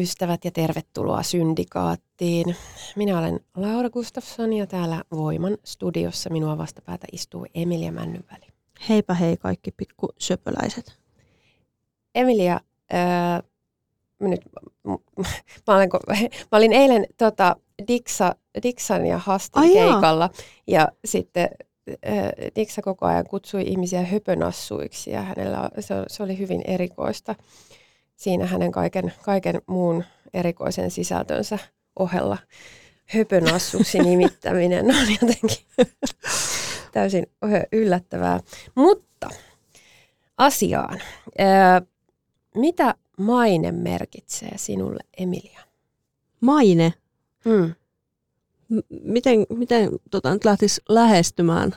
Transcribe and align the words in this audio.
Pikkuystävät 0.00 0.44
ja 0.44 0.50
tervetuloa 0.50 1.22
Syndikaattiin. 1.22 2.56
Minä 2.96 3.18
olen 3.18 3.40
Laura 3.56 3.90
Gustafsson 3.90 4.52
ja 4.52 4.66
täällä 4.66 5.04
Voiman 5.10 5.58
studiossa 5.64 6.30
minua 6.30 6.58
vastapäätä 6.58 7.06
istuu 7.12 7.46
Emilia 7.54 7.92
Männynväli. 7.92 8.46
Heipä 8.88 9.14
hei 9.14 9.36
kaikki 9.36 9.70
pikkusöpöläiset. 9.70 10.98
Emilia, 12.14 12.60
ää, 12.92 13.42
nyt, 14.20 14.40
mä, 15.66 15.74
olen, 15.74 15.88
mä 16.52 16.58
olin 16.58 16.72
eilen 16.72 17.06
tota, 17.18 17.56
Diksa, 17.88 18.36
Diksan 18.62 19.06
ja 19.06 19.18
Hastin 19.18 19.62
Ai 19.62 19.72
keikalla 19.72 20.30
ja 20.66 20.88
sitten 21.04 21.48
Diksa 22.56 22.82
koko 22.82 23.06
ajan 23.06 23.26
kutsui 23.26 23.62
ihmisiä 23.62 24.02
höpönassuiksi 24.02 25.10
ja 25.10 25.22
hänellä 25.22 25.70
se, 25.80 25.94
se 26.06 26.22
oli 26.22 26.38
hyvin 26.38 26.62
erikoista 26.66 27.34
siinä 28.20 28.46
hänen 28.46 28.72
kaiken, 28.72 29.12
kaiken 29.22 29.62
muun 29.66 30.04
erikoisen 30.34 30.90
sisältönsä 30.90 31.58
ohella 31.98 32.38
höpönassuksi 33.06 33.98
nimittäminen 34.10 34.86
on 34.86 35.06
jotenkin 35.10 35.66
täysin 36.92 37.26
yllättävää. 37.72 38.40
Mutta 38.74 39.28
asiaan. 40.38 41.00
Mitä 42.54 42.94
maine 43.18 43.72
merkitsee 43.72 44.52
sinulle, 44.56 45.00
Emilia? 45.18 45.60
Maine? 46.40 46.94
Hmm. 47.44 47.74
miten 49.02 49.46
miten 49.48 49.90
tota, 50.10 50.32
nyt 50.32 50.44
lähtisi 50.44 50.80
lähestymään 50.88 51.72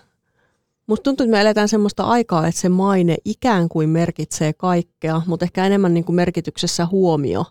Musta 0.88 1.03
tuntuu, 1.03 1.23
että 1.23 1.31
me 1.38 1.42
eletään 1.42 1.70
semmoista 1.70 2.03
aikaa, 2.03 2.48
että 2.48 2.62
se 2.62 2.70
maine 2.70 3.16
ikään 3.26 3.70
kuin 3.70 3.89
merkitsee 3.89 4.53
kaikkea, 4.53 5.22
mutta 5.26 5.45
ehkä 5.45 5.66
enemmän 5.66 5.94
niin 5.94 6.03
kuin 6.03 6.16
merkityksessä 6.16 6.86
huomio 6.86 7.45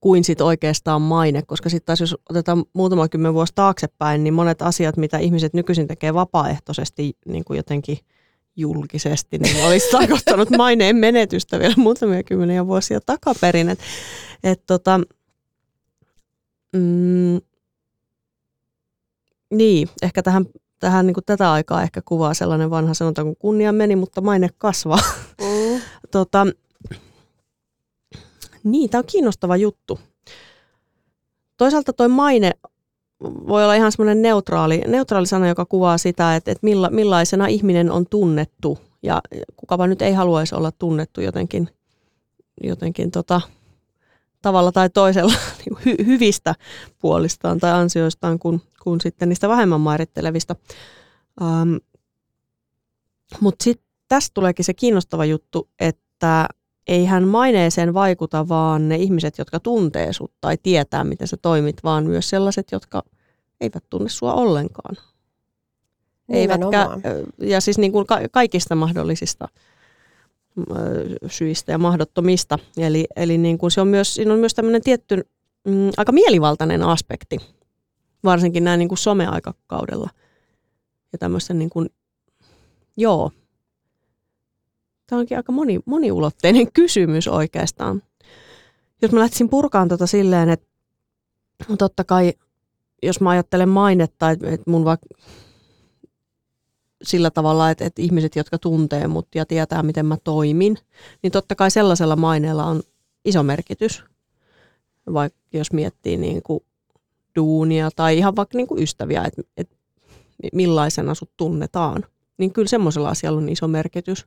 kuin 0.00 0.24
sit 0.24 0.40
oikeastaan 0.40 1.02
maine, 1.02 1.42
koska 1.42 1.68
sitten 1.68 1.86
taas 1.86 2.00
jos 2.00 2.16
otetaan 2.30 2.64
muutama 2.72 3.08
kymmen 3.08 3.34
vuosi 3.34 3.52
taaksepäin, 3.54 4.24
niin 4.24 4.34
monet 4.34 4.62
asiat, 4.62 4.96
mitä 4.96 5.18
ihmiset 5.18 5.54
nykyisin 5.54 5.86
tekee 5.86 6.14
vapaaehtoisesti 6.14 7.16
niin 7.26 7.44
kuin 7.44 7.56
jotenkin 7.56 7.98
julkisesti, 8.56 9.38
niin 9.38 9.66
olisi 9.66 9.90
tarkoittanut 9.98 10.50
maineen 10.50 10.96
menetystä 10.96 11.58
vielä 11.58 11.74
muutamia 11.76 12.22
kymmeniä 12.22 12.66
vuosia 12.66 13.00
takaperin. 13.06 13.68
Et, 13.68 13.78
et 14.42 14.62
tota, 14.66 15.00
mm, 16.72 17.40
niin, 19.50 19.88
ehkä 20.02 20.22
tähän 20.22 20.46
tähän 20.84 21.06
niin 21.06 21.14
kuin 21.14 21.24
tätä 21.24 21.52
aikaa 21.52 21.82
ehkä 21.82 22.02
kuvaa 22.04 22.34
sellainen 22.34 22.70
vanha 22.70 22.94
sanonta, 22.94 23.24
kun 23.24 23.36
kunnia 23.36 23.72
meni, 23.72 23.96
mutta 23.96 24.20
maine 24.20 24.48
kasvaa. 24.58 24.98
Mm. 25.40 25.80
tota, 26.10 26.46
niin, 28.64 28.90
tämä 28.90 29.00
on 29.00 29.06
kiinnostava 29.06 29.56
juttu. 29.56 29.98
Toisaalta 31.56 31.92
tuo 31.92 32.08
maine 32.08 32.50
voi 33.22 33.62
olla 33.62 33.74
ihan 33.74 33.92
semmoinen 33.92 34.22
neutraali, 34.22 34.82
neutraali 34.86 35.26
sana, 35.26 35.48
joka 35.48 35.64
kuvaa 35.64 35.98
sitä, 35.98 36.36
että, 36.36 36.50
että 36.50 36.64
milla, 36.64 36.90
millaisena 36.90 37.46
ihminen 37.46 37.90
on 37.90 38.06
tunnettu. 38.10 38.78
Ja 39.02 39.20
kukapa 39.56 39.86
nyt 39.86 40.02
ei 40.02 40.12
haluaisi 40.12 40.54
olla 40.54 40.72
tunnettu 40.72 41.20
jotenkin, 41.20 41.68
jotenkin 42.62 43.10
tota, 43.10 43.40
tavalla 44.44 44.72
tai 44.72 44.90
toisella 44.90 45.32
niin 45.58 45.78
hy, 45.84 46.06
hyvistä 46.06 46.54
puolistaan 46.98 47.58
tai 47.58 47.72
ansioistaan 47.72 48.38
kuin, 48.38 48.62
kuin 48.82 49.00
sitten 49.00 49.28
niistä 49.28 49.48
vähemmän 49.48 49.80
mairittelevista. 49.80 50.56
Um, 51.40 51.80
Mutta 53.40 53.64
sitten 53.64 53.86
tästä 54.08 54.30
tuleekin 54.34 54.64
se 54.64 54.74
kiinnostava 54.74 55.24
juttu, 55.24 55.68
että 55.80 56.48
eihän 56.86 57.28
maineeseen 57.28 57.94
vaikuta 57.94 58.48
vaan 58.48 58.88
ne 58.88 58.96
ihmiset, 58.96 59.38
jotka 59.38 59.60
tuntee 59.60 60.12
sut 60.12 60.32
tai 60.40 60.56
tietää, 60.62 61.04
miten 61.04 61.28
sä 61.28 61.36
toimit, 61.36 61.84
vaan 61.84 62.06
myös 62.06 62.30
sellaiset, 62.30 62.72
jotka 62.72 63.02
eivät 63.60 63.84
tunne 63.90 64.08
sua 64.08 64.34
ollenkaan. 64.34 64.96
Eivätkä, 66.28 66.88
ja 67.38 67.60
siis 67.60 67.78
niin 67.78 67.92
kuin 67.92 68.06
kaikista 68.30 68.74
mahdollisista 68.74 69.48
syistä 71.26 71.72
ja 71.72 71.78
mahdottomista. 71.78 72.58
Eli, 72.76 73.06
eli 73.16 73.38
niin 73.38 73.58
kuin 73.58 73.70
se 73.70 73.80
on 73.80 73.88
myös, 73.88 74.14
siinä 74.14 74.32
on 74.32 74.38
myös 74.38 74.54
tämmöinen 74.54 74.82
tietty 74.82 75.28
mm, 75.64 75.90
aika 75.96 76.12
mielivaltainen 76.12 76.82
aspekti, 76.82 77.38
varsinkin 78.24 78.64
näin 78.64 78.78
niin 78.78 78.88
kuin 78.88 78.98
someaikakaudella. 78.98 80.10
Ja 81.12 81.18
tämmöisen 81.18 81.58
niin 81.58 81.70
kuin, 81.70 81.88
joo, 82.96 83.30
tämä 85.06 85.20
onkin 85.20 85.36
aika 85.36 85.52
moni, 85.52 85.80
moniulotteinen 85.84 86.72
kysymys 86.80 87.28
oikeastaan. 87.28 88.02
Jos 89.02 89.12
mä 89.12 89.20
lähtisin 89.20 89.48
purkaan 89.48 89.88
tota 89.88 90.06
silleen, 90.06 90.48
että 90.48 90.66
totta 91.78 92.04
kai, 92.04 92.32
jos 93.02 93.20
mä 93.20 93.30
ajattelen 93.30 93.68
mainetta, 93.68 94.30
että 94.30 94.70
mun 94.70 94.84
vaikka 94.84 95.06
sillä 97.06 97.30
tavalla, 97.30 97.70
että, 97.70 97.84
että 97.84 98.02
ihmiset, 98.02 98.36
jotka 98.36 98.58
tuntee 98.58 99.08
mut 99.08 99.28
ja 99.34 99.46
tietää, 99.46 99.82
miten 99.82 100.06
mä 100.06 100.16
toimin, 100.24 100.78
niin 101.22 101.32
totta 101.32 101.54
kai 101.54 101.70
sellaisella 101.70 102.16
maineella 102.16 102.64
on 102.64 102.82
iso 103.24 103.42
merkitys. 103.42 104.04
Vaikka 105.12 105.38
jos 105.52 105.72
miettii 105.72 106.16
niin 106.16 106.42
kuin 106.42 106.60
duunia 107.36 107.90
tai 107.96 108.18
ihan 108.18 108.36
vaikka 108.36 108.58
niin 108.58 108.66
kuin 108.66 108.82
ystäviä, 108.82 109.24
että, 109.24 109.42
että 109.56 109.76
millaisena 110.52 111.14
sut 111.14 111.30
tunnetaan, 111.36 112.04
niin 112.38 112.52
kyllä 112.52 112.68
semmoisella 112.68 113.08
asialla 113.08 113.38
on 113.38 113.48
iso 113.48 113.68
merkitys. 113.68 114.26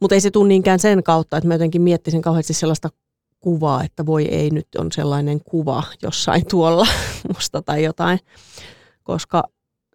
Mutta 0.00 0.14
ei 0.14 0.20
se 0.20 0.30
tule 0.30 0.48
niinkään 0.48 0.78
sen 0.78 1.02
kautta, 1.02 1.36
että 1.36 1.48
mä 1.48 1.54
jotenkin 1.54 1.82
miettisin 1.82 2.22
kauheasti 2.22 2.52
sellaista 2.52 2.90
kuvaa, 3.40 3.84
että 3.84 4.06
voi 4.06 4.24
ei 4.24 4.50
nyt 4.50 4.68
on 4.78 4.92
sellainen 4.92 5.40
kuva 5.40 5.82
jossain 6.02 6.46
tuolla 6.46 6.86
musta 7.34 7.62
tai 7.62 7.84
jotain, 7.84 8.18
koska 9.02 9.44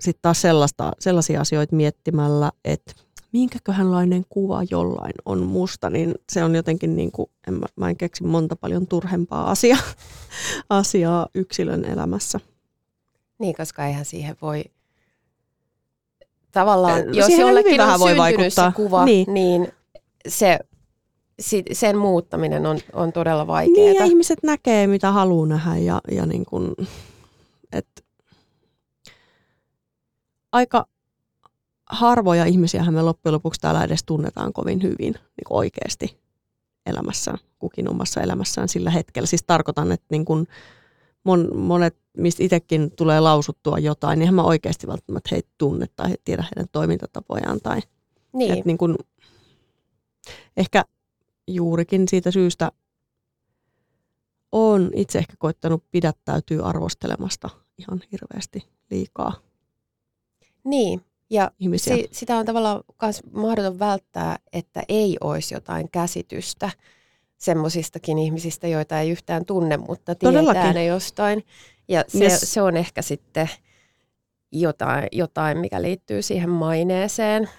sitten 0.01 0.21
taas 0.21 0.41
sellaista, 0.41 0.91
sellaisia 0.99 1.41
asioita 1.41 1.75
miettimällä, 1.75 2.51
että 2.65 2.93
minkäköhänlainen 3.31 4.23
kuva 4.29 4.63
jollain 4.71 5.13
on 5.25 5.43
musta, 5.43 5.89
niin 5.89 6.15
se 6.31 6.43
on 6.43 6.55
jotenkin 6.55 6.95
niin 6.95 7.11
kuin, 7.11 7.29
en 7.47 7.53
mä, 7.53 7.65
mä 7.75 7.89
en 7.89 7.97
keksi 7.97 8.23
monta 8.23 8.55
paljon 8.55 8.87
turhempaa 8.87 9.51
asia, 9.51 9.77
asiaa 10.69 11.27
yksilön 11.35 11.85
elämässä. 11.85 12.39
Niin, 13.39 13.55
koska 13.55 13.85
eihän 13.85 14.05
siihen 14.05 14.35
voi 14.41 14.63
tavallaan, 16.51 17.05
no, 17.05 17.13
jos 17.13 17.29
jollekin 17.29 17.77
vähän 17.77 17.99
voi 17.99 18.17
vaikuttaa. 18.17 18.69
se 18.71 18.75
kuva, 18.75 19.05
niin, 19.05 19.33
niin 19.33 19.67
se, 20.27 20.59
sen 21.71 21.97
muuttaminen 21.97 22.65
on, 22.65 22.77
on 22.93 23.13
todella 23.13 23.47
vaikeaa. 23.47 23.85
Niin, 23.85 23.95
ja 23.95 24.05
ihmiset 24.05 24.39
näkee, 24.43 24.87
mitä 24.87 25.11
haluaa 25.11 25.47
nähdä 25.47 25.77
ja, 25.77 26.01
ja 26.11 26.25
niin 26.25 26.45
kuin, 26.45 26.75
että 27.71 28.01
aika 30.51 30.85
harvoja 31.89 32.45
ihmisiä 32.45 32.91
me 32.91 33.01
loppujen 33.01 33.33
lopuksi 33.33 33.61
täällä 33.61 33.83
edes 33.83 34.03
tunnetaan 34.03 34.53
kovin 34.53 34.83
hyvin 34.83 35.13
niin 35.13 35.45
kuin 35.47 35.57
oikeasti 35.57 36.19
elämässään, 36.85 37.37
kukin 37.59 37.89
omassa 37.89 38.21
elämässään 38.21 38.67
sillä 38.67 38.89
hetkellä. 38.89 39.27
Siis 39.27 39.43
tarkoitan, 39.43 39.91
että 39.91 40.05
niin 40.09 40.25
kuin 40.25 40.47
mon, 41.23 41.57
monet, 41.57 41.97
mistä 42.17 42.43
itsekin 42.43 42.91
tulee 42.95 43.19
lausuttua 43.19 43.79
jotain, 43.79 44.19
niin 44.19 44.33
mä 44.33 44.43
oikeasti 44.43 44.87
välttämättä 44.87 45.29
heitä 45.31 45.49
tunne 45.57 45.85
tai 45.95 46.09
he 46.09 46.15
tiedä 46.23 46.41
heidän 46.43 46.69
toimintatapojaan. 46.71 47.59
Tai, 47.63 47.81
niin. 48.33 48.53
Että 48.53 48.65
niin 48.65 48.77
kuin, 48.77 48.95
ehkä 50.57 50.85
juurikin 51.47 52.07
siitä 52.07 52.31
syystä 52.31 52.71
on 54.51 54.91
itse 54.95 55.19
ehkä 55.19 55.33
koittanut 55.39 55.83
pidättäytyä 55.91 56.65
arvostelemasta 56.65 57.49
ihan 57.77 58.01
hirveästi 58.11 58.67
liikaa 58.91 59.50
Niin, 60.63 61.01
ja 61.29 61.51
ihmisiä. 61.59 61.95
si- 61.95 62.09
sitä 62.11 62.37
on 62.37 62.45
tavallaan 62.45 62.83
myös 63.01 63.21
mahdoton 63.31 63.79
välttää, 63.79 64.37
että 64.53 64.83
ei 64.89 65.17
olisi 65.21 65.53
jotain 65.53 65.89
käsitystä 65.91 66.69
semmoisistakin 67.37 68.17
ihmisistä, 68.19 68.67
joita 68.67 68.99
ei 68.99 69.09
yhtään 69.09 69.45
tunne, 69.45 69.77
mutta 69.77 70.15
tietää 70.15 70.41
Todellakin. 70.41 70.73
ne 70.73 70.85
jostain. 70.85 71.43
Ja 71.87 72.03
se, 72.07 72.23
Yes. 72.23 72.53
se 72.53 72.61
on 72.61 72.77
ehkä 72.77 73.01
sitten 73.01 73.49
jotain, 74.51 75.07
jotain, 75.11 75.57
mikä 75.57 75.81
liittyy 75.81 76.21
siihen 76.21 76.49
maineeseen. 76.49 77.49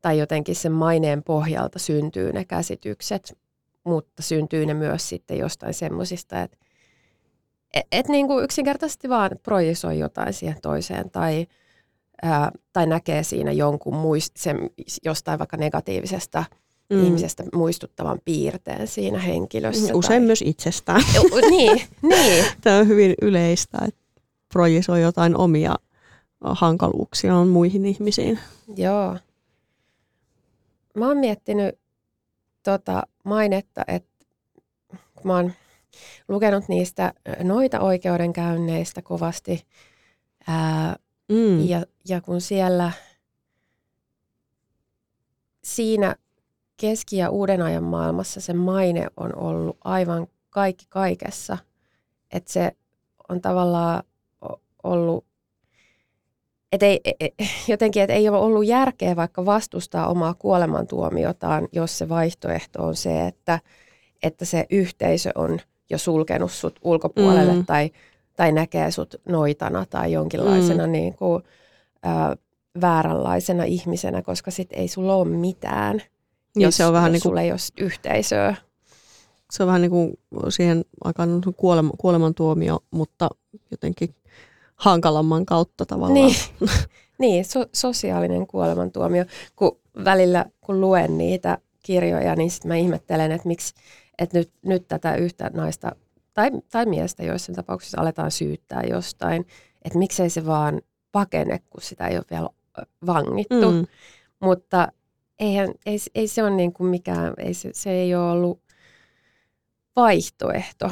Tai 0.00 0.18
jotenkin 0.18 0.56
sen 0.56 0.72
maineen 0.72 1.22
pohjalta 1.22 1.78
syntyy 1.78 2.32
ne 2.32 2.44
käsitykset, 2.44 3.38
mutta 3.84 4.22
syntyy 4.22 4.66
ne 4.66 4.74
myös 4.74 5.08
sitten 5.08 5.38
jostain 5.38 5.74
semmoisista, 5.74 6.42
että 6.42 6.56
et, 7.74 7.86
et 7.92 8.08
niin 8.08 8.26
kuin 8.26 8.44
yksinkertaisesti 8.44 9.08
vaan 9.08 9.30
projisoi 9.42 9.98
jotain 9.98 10.32
siihen 10.32 10.60
toiseen 10.62 11.10
tai, 11.10 11.46
ää, 12.22 12.52
tai 12.72 12.86
näkee 12.86 13.22
siinä 13.22 13.52
jonkun 13.52 13.94
muist, 13.94 14.36
sen, 14.36 14.70
jostain 15.04 15.38
vaikka 15.38 15.56
negatiivisesta 15.56 16.44
mm. 16.90 17.04
ihmisestä 17.04 17.44
muistuttavan 17.54 18.18
piirteen 18.24 18.86
siinä 18.86 19.18
henkilössä. 19.18 19.94
Usein 19.94 20.22
tai... 20.22 20.26
myös 20.26 20.42
itsestään. 20.42 21.02
niin, 21.50 21.82
niin. 22.02 22.44
Tämä 22.60 22.78
on 22.78 22.88
hyvin 22.88 23.14
yleistä, 23.22 23.78
että 23.88 24.00
projisoi 24.52 25.02
jotain 25.02 25.36
omia 25.36 25.74
hankaluuksiaan 26.40 27.48
muihin 27.48 27.86
ihmisiin. 27.86 28.38
Joo. 28.76 29.16
Mä 30.94 31.06
oon 31.08 31.16
miettinyt 31.16 31.78
tota 32.62 33.02
mainetta, 33.24 33.84
että 33.88 34.26
kun 34.88 35.22
mä 35.24 35.36
oon 35.36 35.52
lukenut 36.28 36.64
niistä 36.68 37.12
noita 37.42 37.80
oikeudenkäynneistä 37.80 39.02
kovasti, 39.02 39.66
ää, 40.46 40.96
Mm. 41.30 41.68
ja, 41.68 41.84
ja 42.10 42.20
kun 42.20 42.40
siellä 42.40 42.92
siinä 45.64 46.16
keski- 46.76 47.16
ja 47.16 47.30
uuden 47.30 47.62
ajan 47.62 47.84
maailmassa 47.84 48.40
se 48.40 48.52
maine 48.52 49.06
on 49.16 49.36
ollut 49.38 49.76
aivan 49.84 50.26
kaikki 50.50 50.86
kaikessa, 50.88 51.58
että 52.32 52.52
se 52.52 52.72
on 53.28 53.40
tavallaan 53.40 54.02
ollut 54.82 55.24
et 56.72 56.82
ei, 56.82 57.00
e- 57.04 57.10
e- 57.20 57.44
jotenkin, 57.68 58.02
että 58.02 58.14
ei 58.14 58.28
ole 58.28 58.38
ollut 58.38 58.66
järkeä 58.66 59.16
vaikka 59.16 59.44
vastustaa 59.46 60.08
omaa 60.08 60.34
kuolemantuomiotaan, 60.34 61.68
jos 61.72 61.98
se 61.98 62.08
vaihtoehto 62.08 62.86
on 62.86 62.96
se, 62.96 63.26
että, 63.26 63.60
että 64.22 64.44
se 64.44 64.66
yhteisö 64.70 65.30
on 65.34 65.58
jo 65.90 65.98
sulkenut 65.98 66.52
sut 66.52 66.78
ulkopuolelle 66.82 67.52
Mm. 67.54 67.66
tai, 67.66 67.90
tai 68.36 68.52
näkee 68.52 68.90
sut 68.90 69.14
noitana 69.28 69.86
tai 69.86 70.12
jonkinlaisena 70.12 70.86
Mm. 70.86 70.92
niin 70.92 71.14
kuin, 71.16 71.42
ä, 72.06 72.36
vääränlaisena 72.80 73.64
ihmisenä, 73.64 74.22
koska 74.22 74.50
sit 74.50 74.68
ei 74.72 74.88
sulla 74.88 75.14
ole 75.14 75.28
mitään, 75.28 76.02
Niin 76.56 76.64
jos, 76.64 76.76
se 76.76 76.86
on 76.86 76.92
vähän 76.92 77.08
jos 77.08 77.12
niin 77.12 77.22
kuin 77.22 77.30
sulla 77.30 77.40
ei 77.40 77.50
ole 77.50 77.86
yhteisöä. 77.86 78.54
se 79.52 79.62
on 79.62 79.66
vähän 79.66 79.80
niin 79.82 79.90
kuin 79.90 80.12
siihen 80.48 80.84
aikaan 81.04 81.40
kuolema, 81.56 81.90
kuolemantuomio, 81.98 82.78
mutta 82.90 83.28
jotenkin 83.70 84.14
hankalamman 84.76 85.46
kautta 85.46 85.86
tavallaan. 85.86 86.14
Niin, 86.14 86.36
niin 87.20 87.44
so, 87.44 87.66
sosiaalinen 87.72 88.46
kuolemantuomio. 88.46 89.24
Kun 89.56 89.78
välillä 90.04 90.44
kun 90.60 90.80
luen 90.80 91.18
niitä 91.18 91.58
kirjoja, 91.82 92.36
niin 92.36 92.50
sitten 92.50 92.68
mä 92.68 92.76
ihmettelen, 92.76 93.32
että 93.32 93.48
miksi 93.48 93.74
että 94.20 94.38
nyt, 94.38 94.50
nyt 94.62 94.88
tätä 94.88 95.14
yhtä 95.14 95.50
naista 95.54 95.92
tai, 96.34 96.50
tai 96.70 96.86
miestä 96.86 97.22
joissain 97.22 97.56
tapauksissa 97.56 98.00
aletaan 98.00 98.30
syyttää 98.30 98.82
jostain, 98.82 99.46
että 99.84 99.98
miksei 99.98 100.30
se 100.30 100.46
vaan 100.46 100.82
pakene, 101.12 101.60
kun 101.70 101.82
sitä 101.82 102.06
ei 102.08 102.16
ole 102.16 102.24
vielä 102.30 102.48
vangittu. 103.06 103.70
Mm. 103.70 103.86
Mutta 104.40 104.88
eihän, 105.38 105.68
ei, 105.86 105.98
ei 106.14 106.28
se 106.28 106.42
ole 106.42 106.50
niin 106.50 106.72
kuin 106.72 106.90
mikään, 106.90 107.34
ei 107.38 107.54
se, 107.54 107.70
se 107.72 107.90
ei 107.90 108.14
ole 108.14 108.30
ollut 108.30 108.60
vaihtoehto. 109.96 110.90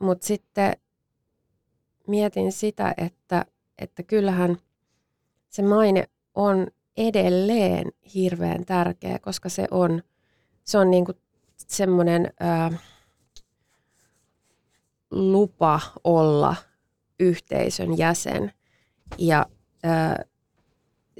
Mutta 0.00 0.26
sitten 0.26 0.72
mietin 2.06 2.52
sitä, 2.52 2.94
että, 2.96 3.44
että 3.78 4.02
kyllähän 4.02 4.56
se 5.48 5.62
maine 5.62 6.04
on 6.34 6.66
edelleen 6.96 7.92
hirveän 8.14 8.64
tärkeä, 8.64 9.18
koska 9.18 9.48
se 9.48 9.66
on, 9.70 10.02
se 10.64 10.78
on 10.78 10.90
niin 10.90 11.04
kuin 11.04 11.18
semmoinen 11.56 12.32
lupa 15.10 15.80
olla 16.04 16.56
yhteisön 17.24 17.98
jäsen. 17.98 18.52
Ja 19.18 19.46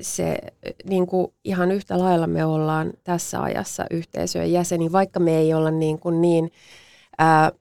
se 0.00 0.38
niin 0.84 1.06
kuin 1.06 1.32
ihan 1.44 1.72
yhtä 1.72 1.98
lailla 1.98 2.26
me 2.26 2.44
ollaan 2.44 2.92
tässä 3.04 3.42
ajassa 3.42 3.86
yhteisöjen 3.90 4.52
jäseni, 4.52 4.92
vaikka 4.92 5.20
me 5.20 5.38
ei 5.38 5.54
olla 5.54 5.70
niin, 5.70 5.98
kuin 5.98 6.20
niin 6.20 6.52
ää, 7.18 7.52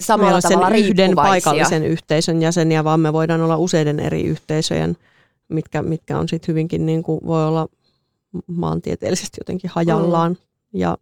samalla 0.00 0.32
Meillä 0.32 0.36
on 0.36 0.52
tavalla 0.52 0.76
sen 0.76 0.84
yhden 0.84 1.14
paikallisen 1.14 1.84
yhteisön 1.84 2.42
jäseniä, 2.42 2.84
vaan 2.84 3.00
me 3.00 3.12
voidaan 3.12 3.40
olla 3.40 3.56
useiden 3.56 4.00
eri 4.00 4.22
yhteisöjen, 4.22 4.96
mitkä, 5.48 5.82
mitkä 5.82 6.18
on 6.18 6.28
sitten 6.28 6.48
hyvinkin, 6.48 6.86
niin 6.86 7.02
kuin, 7.02 7.20
voi 7.26 7.46
olla 7.46 7.68
maantieteellisesti 8.46 9.36
jotenkin 9.40 9.70
hajallaan. 9.74 10.32
Mm. 10.32 10.38
Ja, 10.80 10.98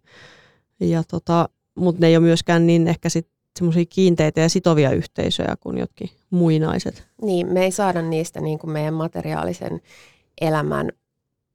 ja 0.81 1.03
tota, 1.05 1.49
mutta 1.75 2.01
ne 2.01 2.07
ei 2.07 2.17
ole 2.17 2.25
myöskään 2.25 2.67
niin 2.67 2.89
ehkä 2.89 3.09
sit 3.09 3.29
semmoisia 3.57 3.85
kiinteitä 3.89 4.41
ja 4.41 4.49
sitovia 4.49 4.91
yhteisöjä 4.91 5.57
kuin 5.61 5.79
jotkin 5.79 6.11
muinaiset. 6.31 7.07
Niin, 7.23 7.53
me 7.53 7.65
ei 7.65 7.71
saada 7.73 8.03
niistä 8.03 8.41
niin 8.41 8.59
kuin 8.59 8.71
meidän 8.71 8.95
materiaalisen 8.95 9.81
elämän 10.41 10.93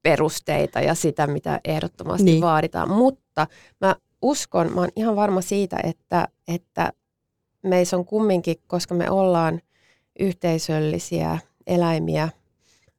perusteita 0.03 0.79
ja 0.81 0.95
sitä, 0.95 1.27
mitä 1.27 1.59
ehdottomasti 1.65 2.23
Niin. 2.23 2.41
vaaditaan. 2.41 2.89
Mutta 2.89 3.47
mä 3.81 3.95
uskon, 4.21 4.73
mä 4.73 4.81
oon 4.81 4.89
ihan 4.95 5.15
varma 5.15 5.41
siitä, 5.41 5.79
että, 5.83 6.27
että 6.47 6.93
meissä 7.63 7.97
on 7.97 8.05
kumminkin, 8.05 8.55
koska 8.67 8.95
me 8.95 9.09
ollaan 9.09 9.61
yhteisöllisiä 10.19 11.39
eläimiä, 11.67 12.29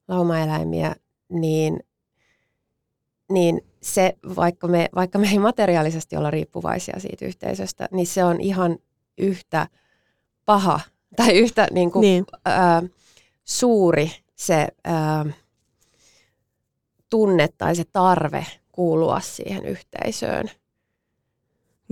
laumaeläimiä, 0.08 0.94
niin, 1.28 1.80
niin 3.32 3.60
se, 3.82 4.14
vaikka 4.36 4.68
me, 4.68 4.88
vaikka 4.94 5.18
me 5.18 5.28
ei 5.30 5.38
materiaalisesti 5.38 6.16
olla 6.16 6.30
riippuvaisia 6.30 7.00
siitä 7.00 7.24
yhteisöstä, 7.24 7.88
niin 7.92 8.06
se 8.06 8.24
on 8.24 8.40
ihan 8.40 8.78
yhtä 9.18 9.66
paha 10.44 10.80
tai 11.16 11.32
yhtä 11.38 11.66
niin 11.70 11.90
kuin, 11.92 12.00
Niin. 12.00 12.24
ää, 12.44 12.82
suuri 13.44 14.10
se 14.36 14.68
ää, 14.84 15.24
tunne 17.10 17.48
tai 17.58 17.76
se 17.76 17.84
tarve 17.92 18.46
kuulua 18.72 19.20
siihen 19.20 19.64
yhteisöön. 19.64 20.50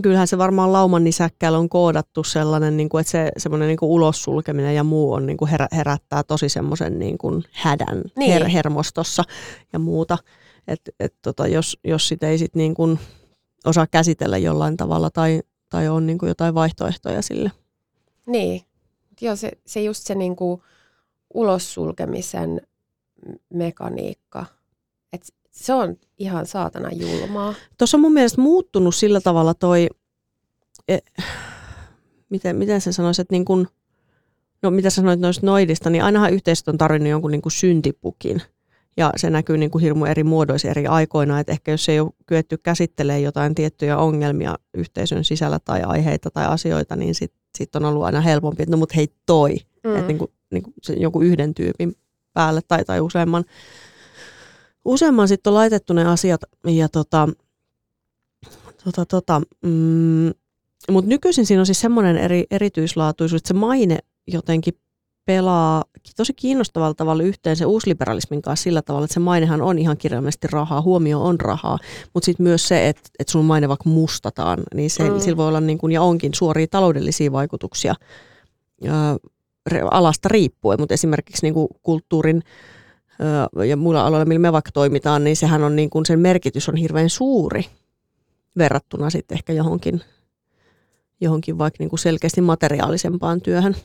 Kyllähän 0.03 0.27
se 0.29 0.39
varmaan 0.39 0.73
lauman 0.73 1.05
nisäkkäällä 1.05 1.59
on 1.59 1.69
koodattu 1.69 2.25
sellainen, 2.25 2.77
niin 2.77 2.89
kuin, 2.89 3.01
että 3.01 3.11
se 3.11 3.33
semmoinen 3.37 3.69
niin 3.69 3.77
kuin 3.79 3.91
ulos 3.91 4.23
sulkeminen 4.23 4.75
ja 4.75 4.85
muu 4.85 5.13
on, 5.13 5.27
niin 5.27 5.37
kuin 5.37 5.49
herä, 5.51 5.69
herättää 5.73 6.23
tosi 6.23 6.49
semmoisen 6.49 6.99
niin 6.99 7.19
kuin 7.19 7.45
hädän 7.53 8.03
Niin. 8.17 8.33
her, 8.33 8.49
hermostossa 8.49 9.25
ja 9.73 9.79
muuta. 9.79 10.19
Et, 10.69 10.81
et 11.01 11.15
tota, 11.23 11.47
jos, 11.47 11.79
jos 11.85 12.09
sitä 12.09 12.29
ei 12.29 12.39
sit 12.39 12.55
niin 12.55 12.75
kuin 12.75 12.99
osaa 13.65 13.87
käsitellä 13.87 14.39
jollain 14.39 14.77
tavalla 14.77 15.11
tai, 15.11 15.41
tai 15.71 15.89
on 15.89 16.07
niin 16.07 16.19
kuin 16.19 16.29
jotain 16.29 16.55
vaihtoehtoja 16.55 17.23
sille. 17.23 17.53
Niin, 18.27 18.63
joo, 19.21 19.37
se, 19.37 19.51
se 19.67 19.83
just 19.83 20.07
se 20.07 20.15
niin 20.15 20.37
kuin 20.37 20.63
ulos 21.35 21.75
sulkemisen 21.75 22.61
mekaniikka. 23.55 24.47
Et 25.13 25.23
se 25.51 25.75
on 25.75 25.97
ihan 26.19 26.47
saatana 26.47 26.91
julmaa. 26.93 27.55
Tuossa 27.79 27.97
on 27.97 28.01
mun 28.01 28.13
mielestä 28.13 28.41
muuttunut 28.41 28.95
sillä 28.95 29.21
tavalla 29.21 29.55
toi, 29.55 29.89
e, 30.89 30.99
miten, 32.29 32.57
miten 32.57 32.81
se 32.81 32.93
sanoisi, 32.93 33.23
että 33.23 33.35
niin 33.35 33.45
kun, 33.45 33.69
no 34.63 34.71
mitä 34.71 34.91
sä 34.91 34.97
sanoit 34.97 35.21
noista 35.21 35.47
noidista, 35.47 35.91
niin 35.91 36.05
ainahan 36.05 36.33
yhteisöt 36.33 36.69
on 36.69 36.79
tarvinnut 36.79 37.11
jonkun 37.11 37.31
niin 37.31 37.43
kuin 37.43 37.53
syntipukin. 37.53 38.43
Ja 38.97 39.13
se 39.17 39.31
näkyy 39.31 39.59
niin 39.59 39.71
kuin 39.71 39.83
hirmu 39.83 40.05
eri 40.05 40.25
muodoissa 40.25 40.69
eri 40.69 40.87
aikoina, 40.87 41.41
että 41.41 41.53
ehkä 41.53 41.71
jos 41.71 41.89
ei 41.89 42.01
ole 42.01 42.11
kyetty 42.27 42.59
käsittelemään 42.59 43.23
jotain 43.23 43.55
tiettyjä 43.55 43.99
ongelmia 43.99 44.59
yhteisön 44.75 45.25
sisällä 45.25 45.59
tai 45.65 45.83
aiheita 45.83 46.31
tai 46.31 46.47
asioita, 46.47 46.97
niin 46.97 47.15
sitten 47.15 47.41
sit 47.59 47.77
on 47.77 47.85
ollut 47.85 48.05
aina 48.05 48.21
helpompi, 48.21 48.63
että 48.63 48.71
no 48.71 48.77
mut 48.77 48.97
hei 48.97 49.09
toi, 49.27 49.57
mm. 49.85 49.95
että 49.95 50.07
niin 50.07 50.19
kuin, 50.19 50.31
niin 50.51 50.63
kuin 50.63 50.75
se 50.83 50.93
joku 50.93 51.21
yhden 51.21 51.55
tyypin 51.55 51.95
päälle 52.33 52.61
tai, 52.69 52.85
tai 52.85 53.01
useamman. 53.01 53.45
Useamman 54.85 55.29
sitten 55.29 55.51
on 55.51 55.55
laitettu 55.55 55.93
ne 55.93 56.05
asiat 56.05 56.41
ja 56.67 56.89
tota, 56.89 57.29
tota, 58.85 59.07
tota, 59.07 59.41
mm, 59.63 60.31
mutta 60.91 61.09
nykyisin 61.09 61.47
siinä 61.47 61.61
on 61.61 61.67
siis 61.67 61.81
semmoinen 61.81 62.17
eri, 62.17 62.45
erityislaatuisuus, 62.51 63.41
että 63.41 63.49
se 63.49 63.55
maine 63.55 63.99
jotenkin 64.27 64.75
pelaa 65.25 65.85
tosi 66.17 66.33
kiinnostavalla 66.33 66.95
tavalla 66.95 67.23
yhteen 67.23 67.57
se 67.57 67.65
uusliberalismin 67.65 68.43
kanssa 68.43 68.65
sillä 68.65 68.83
tavalla, 68.83 69.05
että 69.05 69.15
se 69.15 69.21
mainehan 69.21 69.63
on 69.63 69.79
ihan 69.79 69.97
kirjaimellisesti 69.97 70.49
rahaa, 70.53 70.83
huomio 70.83 71.23
on 71.23 71.41
rahaa, 71.41 71.79
mutta 72.15 72.25
sitten 72.25 72.45
myös 72.45 72.69
se, 72.69 72.89
että, 72.89 73.11
että 73.19 73.31
sun 73.33 73.45
maine 73.45 73.69
vaikka 73.69 73.91
mustataan, 73.91 74.59
niin 74.75 74.91
se, 74.91 75.11
mm. 75.11 75.21
Sillä 75.21 75.37
voi 75.37 75.49
olla 75.49 75.61
niin 75.61 75.79
kuin, 75.79 75.93
ja 75.93 76.03
onkin 76.03 76.35
suoria 76.35 76.67
taloudellisia 76.71 77.33
vaikutuksia 77.33 77.95
ö, 78.85 78.91
alasta 79.91 80.29
riippuen, 80.29 80.81
mutta 80.81 80.95
esimerkiksi 80.95 81.43
niin 81.47 81.55
kuin 81.55 81.69
kulttuurin 81.83 82.43
ja 83.69 83.77
muilla 83.77 84.07
aloilla, 84.07 84.25
millä 84.25 84.39
me 84.39 84.53
vaikka 84.53 84.73
toimitaan, 84.73 85.25
niin 85.25 85.37
sehän 85.37 85.63
on 85.63 85.77
niin 85.77 85.91
kuin, 85.91 86.07
sen 86.07 86.21
merkitys 86.21 86.69
on 86.69 86.77
hirveän 86.77 87.11
suuri 87.11 87.65
verrattuna 88.59 89.11
sitten 89.11 89.37
ehkä 89.37 89.53
johonkin, 89.53 90.01
johonkin 91.21 91.59
vaikka 91.59 91.77
niin 91.79 91.91
kuin 91.91 92.01
selkeästi 92.01 92.41
materiaalisempaan 92.41 93.41
työhön. 93.41 93.77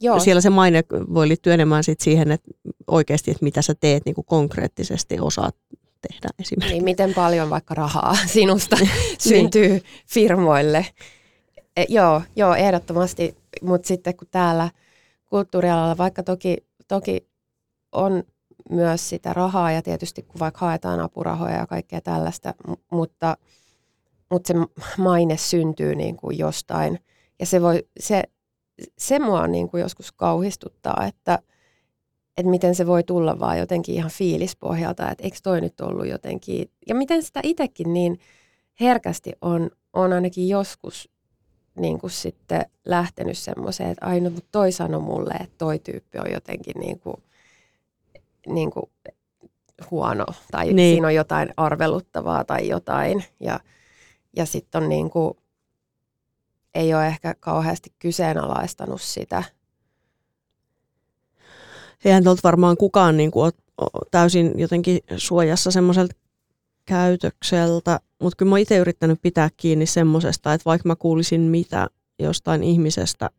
Joo. 0.00 0.20
Siellä 0.20 0.40
se 0.40 0.50
maine 0.50 0.82
voi 1.14 1.28
liittyä 1.28 1.54
enemmän 1.54 1.84
sit 1.84 2.00
siihen, 2.00 2.32
että 2.32 2.50
oikeasti, 2.86 3.30
että 3.30 3.44
mitä 3.44 3.62
sä 3.62 3.74
teet 3.80 4.04
niin 4.04 4.14
kuin 4.14 4.24
konkreettisesti 4.24 5.20
osaat 5.20 5.56
tehdä 6.00 6.28
esimerkiksi. 6.38 6.74
Niin, 6.74 6.84
miten 6.84 7.14
paljon 7.14 7.50
vaikka 7.50 7.74
rahaa 7.74 8.16
sinusta 8.26 8.76
syntyy 9.18 9.68
niin. 9.68 9.82
firmoille. 10.06 10.86
E, 11.76 11.84
joo, 11.88 12.22
joo, 12.36 12.54
ehdottomasti. 12.54 13.36
Mutta 13.62 13.88
sitten 13.88 14.16
kun 14.16 14.28
täällä 14.30 14.70
kulttuurialalla, 15.26 15.96
vaikka 15.96 16.22
toki, 16.22 16.56
toki 16.88 17.28
on 17.92 18.22
myös 18.70 19.08
sitä 19.08 19.32
rahaa 19.32 19.72
ja 19.72 19.82
tietysti 19.82 20.22
kun 20.22 20.38
vaikka 20.38 20.66
haetaan 20.66 21.00
apurahoja 21.00 21.56
ja 21.56 21.66
kaikkea 21.66 22.00
tällaista, 22.00 22.54
mutta, 22.90 23.36
mutta 24.30 24.48
se 24.48 24.54
maine 24.98 25.36
syntyy 25.36 25.94
niin 25.94 26.16
kuin 26.16 26.38
jostain. 26.38 26.98
Ja 27.38 27.46
se, 27.46 27.62
voi, 27.62 27.84
se, 28.00 28.22
se 28.98 29.18
mua 29.18 29.46
niin 29.46 29.68
kuin 29.68 29.80
joskus 29.80 30.12
kauhistuttaa, 30.12 31.04
että, 31.08 31.38
että 32.36 32.50
miten 32.50 32.74
se 32.74 32.86
voi 32.86 33.02
tulla 33.02 33.40
vaan 33.40 33.58
jotenkin 33.58 33.94
ihan 33.94 34.10
fiilispohjalta, 34.10 35.10
että 35.10 35.24
eikö 35.24 35.36
toi 35.42 35.60
nyt 35.60 35.80
ollut 35.80 36.08
jotenkin, 36.08 36.70
ja 36.86 36.94
miten 36.94 37.22
sitä 37.22 37.40
itsekin 37.42 37.92
niin 37.92 38.18
herkästi 38.80 39.32
on, 39.40 39.70
on 39.92 40.12
ainakin 40.12 40.48
joskus 40.48 41.08
niin 41.78 41.98
kuin 41.98 42.10
sitten 42.10 42.66
lähtenyt 42.84 43.38
semmoiseen, 43.38 43.90
että 43.90 44.06
aina 44.06 44.30
mutta 44.30 44.48
toi 44.52 44.72
sanoi 44.72 45.00
mulle, 45.00 45.34
että 45.34 45.58
toi 45.58 45.78
tyyppi 45.78 46.18
on 46.18 46.32
jotenkin 46.32 46.74
niin 46.80 47.00
kuin, 47.00 47.16
niin 48.46 48.70
kuin 48.70 48.90
huono 49.90 50.26
tai 50.50 50.72
niin. 50.72 50.94
siinä 50.94 51.06
on 51.06 51.14
jotain 51.14 51.48
arveluttavaa 51.56 52.44
tai 52.44 52.68
jotain. 52.68 53.24
Ja, 53.40 53.60
ja 54.36 54.46
sitten 54.46 54.82
on 54.82 54.88
niin 54.88 55.10
kuin, 55.10 55.34
ei 56.74 56.94
ole 56.94 57.06
ehkä 57.06 57.34
kauheasti 57.40 57.92
kyseenalaistanut 57.98 59.00
sitä. 59.00 59.42
Eihän 62.04 62.24
tuolta 62.24 62.40
varmaan 62.44 62.76
kukaan 62.76 63.16
niin 63.16 63.30
kuin, 63.30 63.52
täysin 64.10 64.52
jotenkin 64.56 64.98
suojassa 65.16 65.70
semmoiselta 65.70 66.14
käytökseltä, 66.86 68.00
mutta 68.22 68.36
kyllä 68.36 68.50
mä 68.50 68.58
itse 68.58 68.76
yrittänyt 68.78 69.22
pitää 69.22 69.48
kiinni 69.56 69.86
semmoisesta, 69.86 70.52
että 70.54 70.64
vaikka 70.64 70.88
mä 70.88 70.96
kuulisin 70.96 71.40
mitä 71.40 71.86
jostain 72.18 72.62
ihmisestä, 72.62 73.30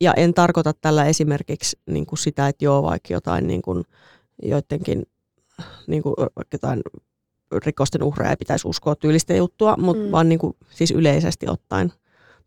ja 0.00 0.14
en 0.14 0.34
tarkoita 0.34 0.72
tällä 0.80 1.04
esimerkiksi 1.04 1.78
niin 1.86 2.06
kuin 2.06 2.18
sitä, 2.18 2.48
että 2.48 2.64
joo, 2.64 2.82
vaikka 2.82 3.12
jotain 3.12 3.46
niin 3.46 3.62
kuin, 3.62 3.84
joidenkin 4.42 5.02
niin 5.86 6.02
kuin, 6.02 6.14
jotain 6.52 6.82
rikosten 7.64 8.02
uhreja 8.02 8.36
pitäisi 8.36 8.68
uskoa 8.68 8.96
tyylistä 8.96 9.34
juttua, 9.34 9.76
mutta 9.76 10.02
mm. 10.02 10.10
vaan 10.10 10.28
niin 10.28 10.38
kuin, 10.38 10.56
siis 10.70 10.90
yleisesti 10.90 11.46
ottaen 11.48 11.92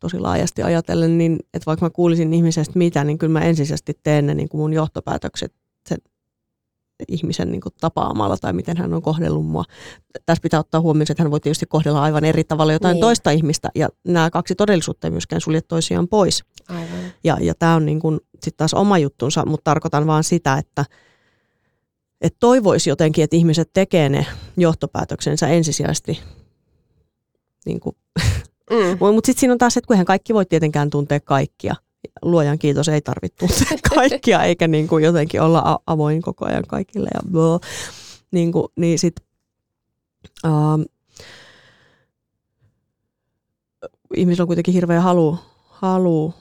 tosi 0.06 0.20
laajasti 0.20 0.64
ajatellen, 0.64 1.18
niin 1.18 1.40
että 1.54 1.66
vaikka 1.66 1.86
mä 1.86 1.90
kuulisin 1.90 2.34
ihmisestä 2.34 2.80
mitä, 2.80 3.04
niin 3.04 3.18
kyllä 3.18 3.34
mä 3.40 3.46
ensisijaisesti 3.46 4.00
teen 4.04 4.26
ne 4.26 4.34
niin 4.34 4.50
kuin 4.50 4.62
mun 4.62 4.74
johtopäätökset 4.74 5.54
sen 5.90 5.98
ihmisen 7.08 7.52
niin 7.52 7.62
kuin 7.62 7.74
tapaamalla 7.82 8.38
tai 8.38 8.54
miten 8.54 8.78
hän 8.78 8.94
on 8.94 9.02
kohdellut 9.02 9.46
mua. 9.46 9.64
Tässä 10.26 10.42
pitää 10.42 10.60
ottaa 10.60 10.82
huomioon, 10.82 11.06
että 11.10 11.24
hän 11.24 11.32
voi 11.32 11.40
tietysti 11.40 11.66
kohdella 11.66 12.02
aivan 12.02 12.26
eri 12.26 12.44
tavalla 12.44 12.74
jotain 12.74 12.94
niin. 12.94 13.02
toista 13.02 13.32
ihmistä 13.32 13.70
ja 13.76 13.90
nämä 14.08 14.30
kaksi 14.30 14.56
todellisuutta 14.56 15.08
ei 15.08 15.12
myöskään 15.12 15.42
sulje 15.42 15.62
toisiaan 15.62 16.08
pois. 16.08 16.44
Aivan. 16.70 16.88
Ja, 17.24 17.38
ja 17.42 17.56
tämä 17.56 17.76
on 17.76 17.86
niin 17.86 18.00
kuin, 18.00 18.20
sit 18.44 18.58
taas 18.58 18.74
oma 18.74 18.98
juttunsa, 18.98 19.46
mutta 19.46 19.64
tarkoitan 19.64 20.08
vaan 20.08 20.24
sitä, 20.24 20.58
että 20.58 20.86
et 22.22 22.36
toivoisi 22.40 22.90
jotenkin, 22.90 23.24
että 23.24 23.36
ihmiset 23.36 23.70
tekee 23.74 24.10
ne 24.10 24.26
johtopäätöksensä 24.58 25.48
ensisijaisesti 25.48 26.20
niin 27.66 27.80
kuin, 27.80 27.96
Mm. 28.72 28.98
Mutta 29.00 29.26
sitten 29.26 29.40
siinä 29.40 29.52
on 29.52 29.58
taas, 29.58 29.78
että 29.78 29.96
kun 29.96 30.06
kaikki 30.06 30.34
voi 30.34 30.46
tietenkään 30.46 30.90
tuntea 30.90 31.20
kaikkia 31.20 31.76
luojan 32.22 32.60
kiitos, 32.60 32.90
ei 32.90 33.02
tarvitse 33.02 33.38
tuntea 33.38 33.78
kaikkia, 33.96 34.44
eikä 34.44 34.68
niin 34.68 34.88
kuin 34.88 35.04
jotenkin 35.04 35.42
olla 35.42 35.80
avoin 35.88 36.22
koko 36.22 36.46
ajan 36.46 36.64
kaikille. 36.68 37.10
Ja 37.14 37.22
niin, 38.32 38.52
kuin, 38.52 38.68
niin 38.76 39.00
sit, 39.00 39.16
uh, 40.46 40.86
ihmisillä 44.16 44.44
on 44.44 44.48
kuitenkin 44.48 44.74
hirveä 44.74 45.02
halu, 45.02 45.38
halu 45.68 46.34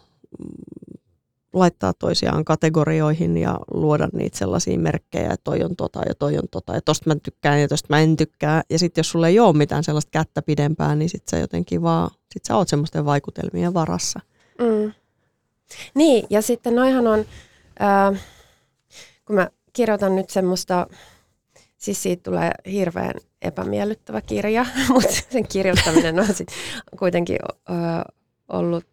laittaa 1.55 1.93
toisiaan 1.93 2.45
kategorioihin 2.45 3.37
ja 3.37 3.59
luoda 3.75 4.09
niitä 4.13 4.39
sellaisia 4.39 4.79
merkkejä, 4.79 5.33
että 5.33 5.45
toi 5.45 5.63
on 5.63 5.77
tota 5.77 6.01
ja 6.09 6.15
toi 6.15 6.39
on 6.39 6.49
tota 6.51 6.75
ja 6.75 6.81
tosta 6.81 7.11
mä 7.11 7.17
tykkään 7.23 7.61
ja 7.61 7.69
tosta 7.69 7.87
mä 7.91 8.01
en 8.01 8.17
tykkää. 8.17 8.63
Ja 8.71 8.79
sitten 8.79 9.01
jos 9.01 9.11
sulla 9.11 9.29
ei 9.29 9.41
ole 9.41 9.57
mitään 9.57 9.85
sellaista 9.85 10.11
kättä 10.11 10.43
pidempään, 10.43 10.99
niin 10.99 11.09
sit 11.09 11.29
sä 11.29 11.39
jotenkin 11.39 11.83
vaan, 11.83 12.11
sit 12.33 12.45
sä 12.45 12.57
oot 12.57 12.69
semmoisten 12.69 13.05
vaikutelmien 13.05 13.75
varassa. 13.75 14.21
Mm. 14.59 14.93
Niin, 15.95 16.27
ja 16.31 16.43
sitten 16.43 16.75
noihan 16.75 17.07
on, 17.07 17.25
äh, 17.83 18.21
kun 19.27 19.37
mä 19.37 19.51
kirjoitan 19.73 20.17
nyt 20.17 20.31
semmoista, 20.31 20.87
siis 21.77 22.03
siitä 22.03 22.23
tulee 22.23 22.51
hirveän 22.67 23.15
epämiellyttävä 23.43 24.21
kirja, 24.21 24.67
mutta 24.93 25.13
sen 25.31 25.49
kirjoittaminen 25.49 26.21
on 26.21 26.35
sitten 26.35 26.57
kuitenkin 26.99 27.39
äh, 27.71 28.05
ollut 28.49 28.87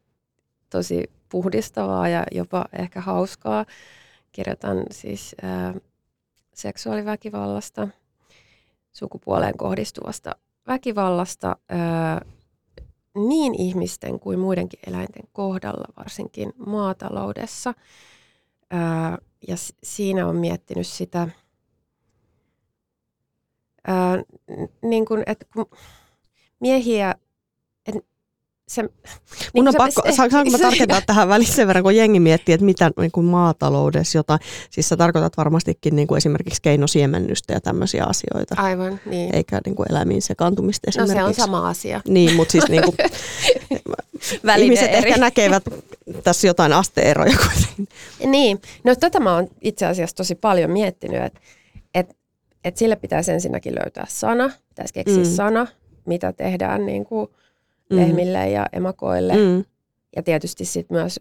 tosi 0.70 1.10
puhdistavaa 1.32 2.08
ja 2.08 2.24
jopa 2.32 2.66
ehkä 2.74 3.02
hauskaa. 3.02 3.66
Kirjoitan 4.32 4.84
siis 4.92 5.36
äh, 5.44 5.76
seksuaaliväkivallasta, 6.54 7.88
sukupuoleen 8.92 9.58
kohdistuvasta 9.58 10.36
väkivallasta, 10.68 11.56
äh, 11.72 12.32
niin 13.16 13.56
ihmisten 13.56 14.20
kuin 14.20 14.40
muidenkin 14.40 14.80
eläinten 14.88 15.24
kohdalla, 15.32 15.86
varsinkin 15.98 16.54
maataloudessa. 16.66 17.74
Ää, 18.70 19.18
ja 19.48 19.56
siinä 19.84 20.28
on 20.28 20.36
miettinyt 20.36 20.88
sitä, 20.88 21.28
ää, 23.88 24.24
niin 24.82 25.06
kun, 25.06 25.24
että 25.26 25.46
kun 25.54 25.66
miehiä 26.60 27.16
se, 28.72 28.82
niin 28.82 28.92
Mun 29.56 29.68
on 29.68 29.72
se, 29.72 29.78
pakko, 29.78 30.02
se, 30.06 30.12
saanko 30.12 30.52
mä 30.52 30.58
tarkentaa 30.58 31.00
se, 31.00 31.06
tähän 31.06 31.28
välissä 31.30 31.56
sen 31.56 31.68
verran, 31.68 31.84
kun 31.84 31.96
jengi 31.96 32.20
miettii, 32.20 32.54
että 32.54 32.66
mitä 32.66 32.92
niin 33.00 33.12
kuin 33.12 33.26
maataloudessa 33.26 34.18
jotain, 34.18 34.40
siis 34.70 34.90
sä 34.90 34.98
tarkoitat 34.98 35.38
varmastikin 35.38 35.96
niin 35.96 36.08
kuin 36.08 36.18
esimerkiksi 36.18 36.62
keinosiemennystä 36.62 37.54
ja 37.54 37.62
tämmöisiä 37.62 38.04
asioita. 38.04 38.56
Aivan, 38.58 39.00
niin. 39.06 39.36
Eikä 39.36 39.62
niin 39.66 39.76
kuin 39.76 39.92
eläimiin 39.92 40.22
sekaantumista 40.22 40.88
esimerkiksi. 40.88 41.18
No 41.18 41.22
se 41.22 41.28
on 41.28 41.34
sama 41.34 41.70
asia. 41.70 42.02
Niin, 42.08 42.36
mutta 42.36 42.52
siis 42.52 42.70
niin 42.70 42.84
kuin, 42.84 42.96
ihmiset 44.58 44.94
eri. 44.94 44.98
ehkä 44.98 45.18
näkevät 45.18 45.64
tässä 46.24 46.48
jotain 46.48 46.74
asteeroja 46.74 47.38
kuitenkin. 47.38 47.88
Niin, 48.26 48.62
no 48.84 48.96
tätä 48.96 49.20
mä 49.20 49.36
oon 49.36 49.48
itse 49.62 49.86
asiassa 49.86 50.16
tosi 50.16 50.36
paljon 50.36 50.72
miettinyt, 50.72 51.24
että 51.24 51.40
et, 51.96 52.18
et 52.64 52.78
sille 52.78 52.96
pitäisi 52.96 53.32
ensinnäkin 53.32 53.76
löytää 53.76 54.06
sana, 54.10 54.52
pitäisi 54.70 54.94
keksiä 54.94 55.24
mm. 55.24 55.36
sana, 55.36 55.68
mitä 56.06 56.34
tehdään 56.34 56.86
niin 56.86 57.06
kuin 57.06 57.28
mm. 57.92 57.98
lehmille 57.98 58.50
ja 58.50 58.66
emakoille. 58.74 59.34
Mm. 59.34 59.66
Ja 60.16 60.24
tietysti 60.24 60.66
sit 60.66 60.90
myös 60.90 61.20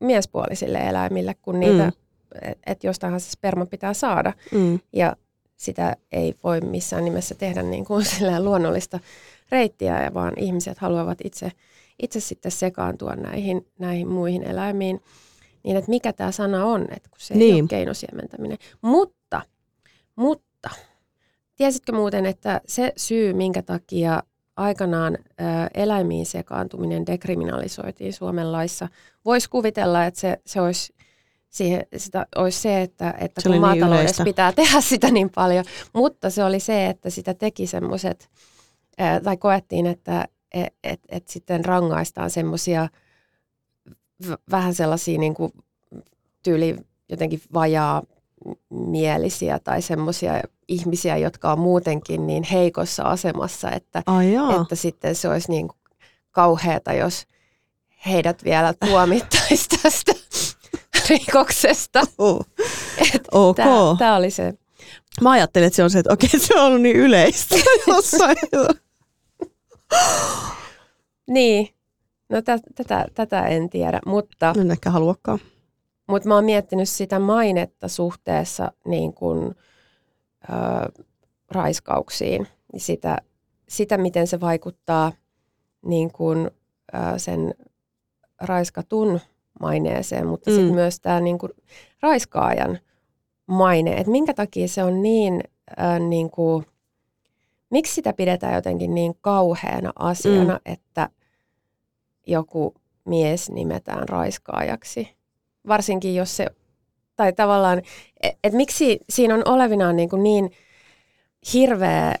miespuolisille 0.00 0.78
eläimille, 0.78 1.34
kun 1.42 1.60
niitä, 1.60 1.82
mm. 1.82 1.88
että 1.88 2.56
et 2.66 2.84
jostainhan 2.84 3.20
se 3.20 3.30
sperma 3.30 3.66
pitää 3.66 3.94
saada. 3.94 4.32
Mm. 4.52 4.80
Ja 4.92 5.16
sitä 5.56 5.96
ei 6.12 6.34
voi 6.44 6.60
missään 6.60 7.04
nimessä 7.04 7.34
tehdä 7.34 7.62
niin 7.62 7.84
kuin 7.84 8.04
luonnollista 8.38 9.00
reittiä, 9.50 10.10
vaan 10.14 10.32
ihmiset 10.36 10.78
haluavat 10.78 11.18
itse, 11.24 11.52
itse 12.02 12.20
sitten 12.20 12.52
sekaantua 12.52 13.14
näihin, 13.14 13.66
näihin 13.78 14.08
muihin 14.08 14.42
eläimiin. 14.42 15.00
Niin, 15.62 15.76
että 15.76 15.90
mikä 15.90 16.12
tämä 16.12 16.32
sana 16.32 16.64
on, 16.64 16.82
että 16.82 17.08
kun 17.08 17.20
se 17.20 17.34
niin. 17.34 17.54
ei 17.54 17.60
ole 17.60 17.68
keinosiementäminen. 17.68 18.58
Mutta, 18.82 19.42
mutta, 20.16 20.70
tiesitkö 21.56 21.92
muuten, 21.92 22.26
että 22.26 22.60
se 22.66 22.92
syy, 22.96 23.32
minkä 23.32 23.62
takia 23.62 24.22
aikanaan 24.56 25.18
eläimiin 25.74 26.26
sekaantuminen 26.26 27.06
dekriminalisoitiin 27.06 28.12
Suomen 28.12 28.52
laissa. 28.52 28.88
Voisi 29.24 29.50
kuvitella, 29.50 30.04
että 30.04 30.20
se, 30.20 30.38
se 30.46 30.60
olisi 30.60 30.94
siihen, 31.48 31.86
sitä 31.96 32.26
olisi 32.36 32.60
se, 32.60 32.82
että, 32.82 33.14
että 33.20 33.40
se 33.40 33.48
kun 33.48 33.52
niin 33.52 33.60
maataloudessa 33.60 34.24
niin 34.24 34.34
pitää 34.34 34.52
tehdä 34.52 34.80
sitä 34.90 35.10
niin 35.10 35.30
paljon, 35.34 35.64
mutta 35.94 36.30
se 36.30 36.44
oli 36.44 36.60
se, 36.60 36.86
että 36.86 37.10
sitä 37.10 37.34
teki 37.34 37.66
semmoiset, 37.66 38.30
tai 39.24 39.36
koettiin, 39.36 39.86
että 39.86 40.28
et, 40.54 40.74
et, 40.84 41.00
et 41.08 41.28
sitten 41.28 41.64
rangaistaan 41.64 42.30
semmoisia 42.30 42.88
vähän 44.50 44.74
sellaisia 44.74 45.18
niin 45.18 45.34
kuin 45.34 45.52
tyyli 46.42 46.76
jotenkin 47.08 47.40
vajaa 47.54 48.02
mielisiä 48.70 49.58
tai 49.58 49.82
semmoisia 49.82 50.40
ihmisiä, 50.68 51.16
jotka 51.16 51.52
on 51.52 51.58
muutenkin 51.58 52.26
niin 52.26 52.42
heikossa 52.42 53.02
asemassa, 53.02 53.70
että, 53.70 54.02
oh, 54.06 54.60
että 54.62 54.74
sitten 54.74 55.14
se 55.14 55.28
olisi 55.28 55.50
niin 55.50 55.68
kauheata, 56.30 56.92
jos 56.92 57.26
heidät 58.06 58.44
vielä 58.44 58.74
tuomittaisi 58.86 59.68
tästä. 59.82 60.12
rikoksesta. 61.08 62.02
Oh. 62.18 62.46
ok. 63.32 63.56
Tämä, 63.98 64.16
oli 64.16 64.30
se. 64.30 64.54
Mä 65.20 65.30
ajattelin, 65.30 65.66
että 65.66 65.76
se 65.76 65.82
on 65.82 65.90
se, 65.90 65.98
että 65.98 66.12
okei, 66.12 66.30
se 66.40 66.54
on 66.54 66.66
ollut 66.66 66.82
niin 66.82 66.96
yleistä 66.96 67.56
jossain. 67.86 68.36
Niin, 71.28 71.68
no 72.28 72.42
tä, 72.42 72.58
tätä, 72.74 73.06
tätä 73.14 73.42
en 73.46 73.70
tiedä, 73.70 74.00
mutta, 74.06 74.54
en 74.60 74.70
ehkä 74.70 74.90
haluakaan. 74.90 75.38
Mutta 76.06 76.28
mä 76.28 76.34
oon 76.34 76.44
miettinyt 76.44 76.88
sitä 76.88 77.18
mainetta 77.18 77.88
suhteessa 77.88 78.72
niin 78.86 79.14
kuin, 79.14 79.54
ö, 80.44 81.02
raiskauksiin, 81.50 82.46
sitä, 82.76 83.18
sitä 83.68 83.98
miten 83.98 84.26
se 84.26 84.40
vaikuttaa 84.40 85.12
niin 85.86 86.12
kuin, 86.12 86.50
ö, 86.94 87.18
sen 87.18 87.54
raiskatun 88.40 89.20
maineeseen, 89.60 90.26
mutta 90.26 90.50
mm. 90.50 90.56
sitten 90.56 90.74
myös 90.74 91.00
tämä 91.00 91.20
niin 91.20 91.38
kuin, 91.38 91.52
raiskaajan 92.02 92.78
maine, 93.46 93.92
että 93.92 94.10
minkä 94.10 94.34
takia 94.34 94.68
se 94.68 94.82
on 94.82 95.02
niin, 95.02 95.40
äh, 95.80 96.00
niin 96.00 96.30
kuin, 96.30 96.66
miksi 97.70 97.94
sitä 97.94 98.12
pidetään 98.12 98.54
jotenkin 98.54 98.94
niin 98.94 99.14
kauheana 99.20 99.92
asiana, 99.98 100.54
mm. 100.54 100.72
että 100.72 101.08
joku 102.26 102.74
mies 103.04 103.50
nimetään 103.50 104.08
raiskaajaksi. 104.08 105.16
Varsinkin 105.68 106.14
jos 106.14 106.36
se, 106.36 106.46
tai 107.16 107.32
tavallaan, 107.32 107.82
että 108.22 108.38
et 108.44 108.52
miksi 108.52 108.98
siinä 109.10 109.34
on 109.34 109.42
olevinaan 109.44 109.96
niin, 109.96 110.08
kuin 110.08 110.22
niin 110.22 110.50
hirveä, 111.52 112.14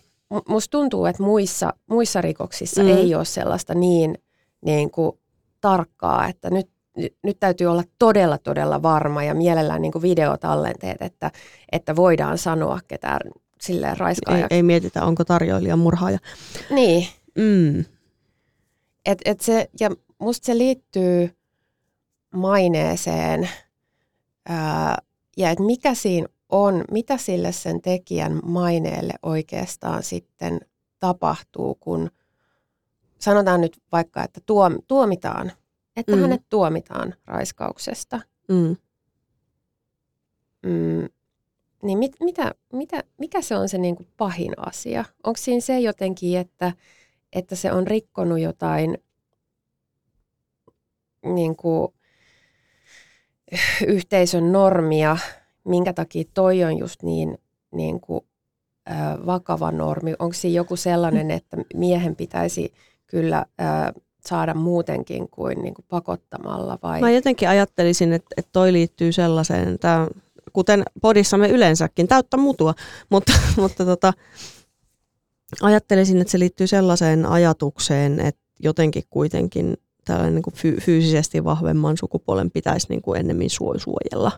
musta 0.48 0.70
tuntuu, 0.70 1.06
että 1.06 1.22
muissa, 1.22 1.72
muissa 1.86 2.20
rikoksissa 2.20 2.82
mm. 2.82 2.88
ei 2.88 3.14
ole 3.14 3.24
sellaista 3.24 3.74
niin, 3.74 4.18
niin 4.64 4.90
kuin 4.90 5.18
tarkkaa, 5.60 6.28
että 6.28 6.50
nyt 6.50 6.68
nyt 7.22 7.40
täytyy 7.40 7.66
olla 7.66 7.84
todella, 7.98 8.38
todella 8.38 8.82
varma 8.82 9.24
ja 9.24 9.34
mielellään 9.34 9.82
niin 9.82 10.02
videotallenteet, 10.02 11.02
että, 11.02 11.30
että 11.72 11.96
voidaan 11.96 12.38
sanoa 12.38 12.80
ketään 12.88 13.20
silleen 13.60 13.96
raiskaajaksi. 13.96 14.46
Ei, 14.50 14.56
ei 14.56 14.62
mietitä, 14.62 15.04
onko 15.04 15.24
tarjoilija 15.24 15.76
murhaaja. 15.76 16.18
Niin. 16.70 17.08
Mm. 17.38 17.84
Et, 19.06 19.18
et 19.24 19.40
se, 19.40 19.68
ja 19.80 19.90
musta 20.18 20.46
se 20.46 20.58
liittyy 20.58 21.35
maineeseen 22.36 23.48
ää, 24.48 24.98
ja 25.36 25.50
että 25.50 25.64
mikä 25.64 25.94
siinä 25.94 26.28
on, 26.48 26.84
mitä 26.90 27.16
sille 27.16 27.52
sen 27.52 27.82
tekijän 27.82 28.40
maineelle 28.44 29.14
oikeastaan 29.22 30.02
sitten 30.02 30.60
tapahtuu, 30.98 31.74
kun 31.74 32.10
sanotaan 33.18 33.60
nyt 33.60 33.82
vaikka, 33.92 34.24
että 34.24 34.40
tuom, 34.46 34.78
tuomitaan 34.88 35.52
että 35.96 36.16
mm. 36.16 36.22
hänet 36.22 36.42
tuomitaan 36.48 37.14
raiskauksesta. 37.26 38.20
Mm. 38.48 38.76
Mm, 40.62 41.08
niin 41.82 41.98
mit, 41.98 42.12
mitä, 42.20 42.54
mitä, 42.72 43.04
mikä 43.18 43.42
se 43.42 43.56
on 43.56 43.68
se 43.68 43.78
niin 43.78 43.96
kuin 43.96 44.08
pahin 44.16 44.52
asia? 44.68 45.04
Onko 45.24 45.36
siinä 45.36 45.60
se 45.60 45.80
jotenkin, 45.80 46.38
että, 46.38 46.72
että 47.32 47.56
se 47.56 47.72
on 47.72 47.86
rikkonut 47.86 48.38
jotain 48.38 48.98
niin 51.22 51.56
kuin, 51.56 51.88
yhteisön 53.86 54.52
normia, 54.52 55.16
minkä 55.64 55.92
takia 55.92 56.24
toi 56.34 56.64
on 56.64 56.78
just 56.78 57.02
niin, 57.02 57.38
niin 57.72 58.00
kuin, 58.00 58.20
ö, 58.90 58.92
vakava 59.26 59.72
normi? 59.72 60.14
Onko 60.18 60.32
siinä 60.32 60.56
joku 60.56 60.76
sellainen, 60.76 61.30
että 61.30 61.56
miehen 61.74 62.16
pitäisi 62.16 62.72
kyllä 63.06 63.46
ö, 63.60 64.00
saada 64.26 64.54
muutenkin 64.54 65.28
kuin, 65.28 65.62
niin 65.62 65.74
kuin 65.74 65.84
pakottamalla? 65.88 66.78
Vai? 66.82 67.00
Mä 67.00 67.10
jotenkin 67.10 67.48
ajattelisin, 67.48 68.12
että, 68.12 68.28
että 68.36 68.50
toi 68.52 68.72
liittyy 68.72 69.12
sellaiseen, 69.12 69.78
tää, 69.78 70.06
kuten 70.52 70.82
podissamme 71.02 71.48
yleensäkin, 71.48 72.08
täyttä 72.08 72.36
mutua, 72.36 72.74
mutta, 73.10 73.32
mutta 73.60 73.84
tota, 73.84 74.12
ajattelisin, 75.62 76.20
että 76.20 76.30
se 76.30 76.38
liittyy 76.38 76.66
sellaiseen 76.66 77.26
ajatukseen, 77.26 78.20
että 78.20 78.40
jotenkin 78.60 79.02
kuitenkin 79.10 79.76
tällainen 80.06 80.34
niin 80.34 80.42
kuin 80.42 80.54
fy- 80.54 80.80
fyysisesti 80.80 81.44
vahvemman 81.44 81.96
sukupuolen 81.96 82.50
pitäisi 82.50 82.86
niin 82.88 83.02
kuin 83.02 83.20
ennemmin 83.20 83.50
suojella 83.76 84.32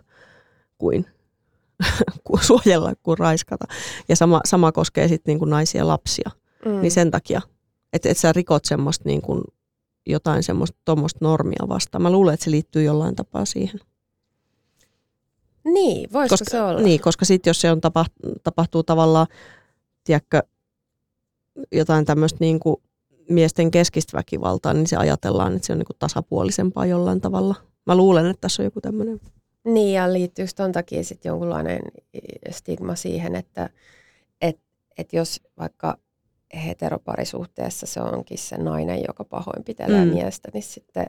kuin 0.78 1.06
suojella 2.40 2.92
kuin 3.02 3.18
raiskata. 3.18 3.64
Ja 4.08 4.16
sama, 4.16 4.40
sama 4.44 4.72
koskee 4.72 5.08
sitten 5.08 5.32
niin 5.32 5.38
kuin 5.38 5.50
naisia 5.50 5.80
ja 5.80 5.86
lapsia. 5.86 6.30
Mm. 6.64 6.80
Niin 6.80 6.90
sen 6.90 7.10
takia, 7.10 7.40
että 7.92 8.08
et 8.08 8.18
sä 8.18 8.32
rikot 8.32 8.64
semmoista 8.64 9.08
niin 9.08 9.22
kuin 9.22 9.42
jotain 10.06 10.42
semmoista 10.42 10.78
tuommoista 10.84 11.18
normia 11.22 11.68
vastaan. 11.68 12.02
Mä 12.02 12.10
luulen, 12.10 12.34
että 12.34 12.44
se 12.44 12.50
liittyy 12.50 12.82
jollain 12.82 13.14
tapaa 13.14 13.44
siihen. 13.44 13.80
Niin, 15.64 16.12
voisiko 16.12 16.32
koska, 16.32 16.50
se 16.50 16.62
olla? 16.62 16.80
Niin, 16.80 17.00
koska 17.00 17.24
sitten 17.24 17.50
jos 17.50 17.60
se 17.60 17.70
on 17.70 17.80
tapa, 17.80 18.06
tapahtuu 18.42 18.82
tavallaan, 18.82 19.26
tiedätkö, 20.04 20.42
jotain 21.72 22.04
tämmöistä 22.04 22.36
niin 22.40 22.60
kuin 22.60 22.76
miesten 23.30 23.70
keskistä 23.70 24.18
väkivaltaa, 24.18 24.74
niin 24.74 24.86
se 24.86 24.96
ajatellaan, 24.96 25.56
että 25.56 25.66
se 25.66 25.72
on 25.72 25.78
niin 25.78 25.86
kuin 25.86 25.96
tasapuolisempaa 25.98 26.86
jollain 26.86 27.20
tavalla. 27.20 27.54
Mä 27.86 27.96
luulen, 27.96 28.26
että 28.26 28.40
tässä 28.40 28.62
on 28.62 28.64
joku 28.64 28.80
tämmöinen. 28.80 29.20
Niin, 29.64 29.94
ja 29.94 30.12
liittyykö 30.12 30.52
ton 30.56 30.72
takia 30.72 31.04
sitten 31.04 31.30
jonkunlainen 31.30 31.80
stigma 32.50 32.94
siihen, 32.94 33.36
että 33.36 33.70
et, 34.40 34.60
et 34.98 35.12
jos 35.12 35.40
vaikka 35.58 35.98
heteroparisuhteessa 36.66 37.86
se 37.86 38.00
onkin 38.00 38.38
se 38.38 38.56
nainen, 38.56 39.02
joka 39.08 39.24
pahoinpitelee 39.24 40.04
mm. 40.04 40.10
miestä, 40.10 40.48
niin 40.54 40.62
sitten... 40.62 41.06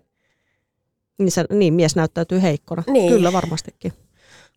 Niin, 1.19 1.31
se, 1.31 1.45
niin, 1.49 1.73
mies 1.73 1.95
näyttäytyy 1.95 2.41
heikkona. 2.41 2.83
Niin. 2.87 3.13
Kyllä 3.13 3.33
varmastikin. 3.33 3.93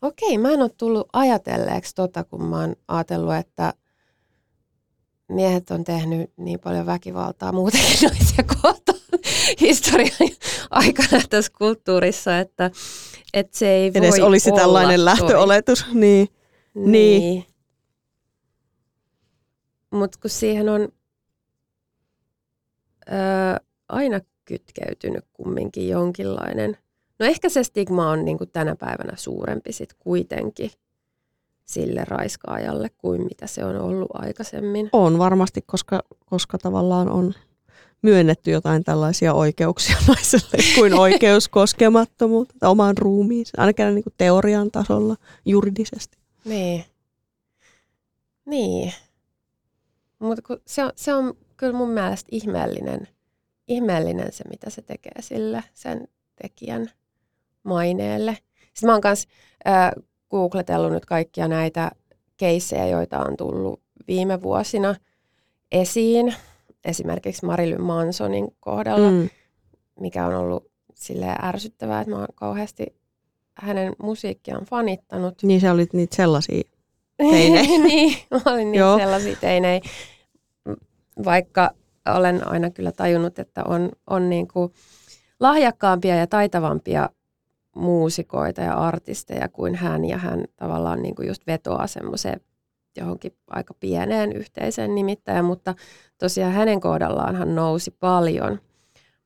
Okei, 0.03 0.39
mä 0.39 0.51
en 0.51 0.63
ole 0.63 0.71
tullut 0.77 1.09
ajatelleeksi 1.13 1.95
tota, 1.95 2.25
kun 2.25 2.45
mä 2.45 2.61
oon 2.61 2.77
ajatellut, 2.89 3.35
että 3.35 3.75
miehet 5.33 5.71
on 5.71 5.85
tehnyt 5.85 6.31
niin 6.37 6.61
paljon 6.61 6.87
väkivaltaa 6.87 7.53
muutenkin 7.53 7.99
naisia 8.09 8.45
kohtaan 8.63 8.99
historian 9.61 10.31
aikana 10.71 11.23
tässä 11.31 11.53
kulttuurissa, 11.59 12.39
että, 12.39 12.71
että 13.35 13.59
se 13.59 13.69
ei 13.69 13.91
Edes 13.95 14.11
voi 14.11 14.21
olisi 14.21 14.51
olla 14.51 14.61
tällainen 14.61 14.99
toi. 14.99 15.05
lähtöoletus. 15.05 15.87
Niin. 15.93 16.29
Niin. 16.75 16.93
niin. 16.93 17.47
Mutta 19.91 20.19
kun 20.23 20.31
siihen 20.31 20.69
on 20.69 20.89
ää, 23.07 23.61
aina 23.89 24.21
kytkeytynyt 24.45 25.25
kumminkin 25.33 25.89
jonkinlainen, 25.89 26.79
no 27.19 27.27
ehkä 27.27 27.49
se 27.49 27.65
stigma 27.65 28.11
on 28.11 28.25
niin 28.25 28.39
kuin 28.39 28.51
tänä 28.51 28.77
päivänä 28.77 29.13
suurempi 29.17 29.73
sit 29.73 29.95
kuitenkin 29.99 30.71
sille 31.73 32.05
raiskaajalle 32.05 32.91
kuin 32.99 33.25
mitä 33.25 33.47
se 33.47 33.65
on 33.65 33.81
ollut 33.81 34.11
aikaisemmin. 34.15 34.89
On 34.93 35.19
varmasti, 35.19 35.63
koska, 35.67 36.03
koska 36.27 36.59
tavallaan 36.59 37.09
on 37.09 37.35
myönnetty 38.03 38.51
jotain 38.51 38.85
tällaisia 38.85 39.35
oikeuksia 39.35 39.97
naiselle 40.09 40.65
kuin 40.75 40.95
oikeus 40.95 41.49
koskemattomuutta 41.49 42.69
omaan 42.69 42.99
ruumiin, 42.99 43.47
ainakin 43.57 43.95
niin 43.95 44.05
kuin 44.05 44.15
teorian 44.19 44.71
tasolla 44.71 45.17
juridisesti. 45.45 46.19
Niin. 46.45 46.85
Niin. 48.45 48.93
Mutta 50.19 50.43
se 50.67 50.85
on, 50.85 50.93
se 50.97 51.15
on 51.15 51.35
kyllä 51.57 51.79
mun 51.79 51.91
mielestä 51.91 52.29
ihmeellinen, 52.33 53.09
ihmeellinen 53.69 54.33
se, 54.33 54.45
mitä 54.49 54.71
se 54.71 54.83
tekee 54.83 55.23
sille 55.23 55.65
sen 55.75 56.09
tekijän 56.43 56.91
maineelle. 57.63 58.39
Sitten 58.59 58.87
mä 58.87 58.93
oon 58.93 59.01
myös 59.05 59.27
äh, 59.67 59.91
googletellut 60.33 60.93
nyt 60.93 61.05
kaikkia 61.07 61.49
näitä 61.49 61.91
keissejä, 62.37 62.87
joita 62.87 63.19
on 63.19 63.37
tullut 63.37 63.81
viime 64.09 64.43
vuosina 64.43 64.95
esiin. 65.73 66.35
Esimerkiksi 66.85 67.47
Marilyn 67.47 67.83
Mansonin 67.83 68.49
kohdalla, 68.61 69.11
mm. 69.11 69.29
mikä 70.01 70.27
on 70.27 70.35
ollut 70.35 70.71
sille 70.95 71.27
ärsyttävää, 71.43 72.01
että 72.01 72.11
mä 72.11 72.19
oon 72.19 72.27
kauheasti 72.35 72.87
hänen 73.55 73.93
musiikkiaan 74.03 74.65
fanittanut. 74.65 75.43
Niin 75.43 75.61
se 75.61 75.71
oli 75.71 75.87
niitä 75.93 76.17
sellaisia 76.17 76.63
teinejä. 77.31 77.79
niin, 77.89 78.19
mä 78.31 78.53
olin 78.53 78.73
niitä 78.73 78.97
sellaisia 78.99 79.37
teinejä 79.37 79.81
vaikka 81.25 81.71
olen 82.17 82.49
aina 82.49 82.71
kyllä 82.71 82.93
tajunnut, 82.93 83.39
että 83.39 83.65
on, 83.65 83.91
on 84.11 84.31
niin 84.31 84.49
kuin 84.49 84.73
lahjakkaampia 85.41 86.17
ja 86.17 86.27
taitavampia 86.27 87.09
muusikoita 87.77 88.61
ja 88.61 88.75
artisteja 88.75 89.49
kuin 89.49 89.75
hän, 89.75 90.05
ja 90.05 90.19
hän 90.19 90.45
tavallaan 90.57 91.03
niin 91.03 91.15
kuin 91.15 91.29
just 91.29 91.47
vetoaa 91.47 91.87
semmoiseen 91.87 92.41
johonkin 92.97 93.37
aika 93.47 93.75
pieneen 93.75 94.33
yhteiseen 94.33 94.95
nimittäjään, 94.95 95.45
mutta 95.45 95.75
tosiaan 96.19 96.53
hänen 96.53 96.81
kohdallaan 96.81 97.37
hän 97.37 97.55
nousi 97.55 97.91
paljon, 97.91 98.61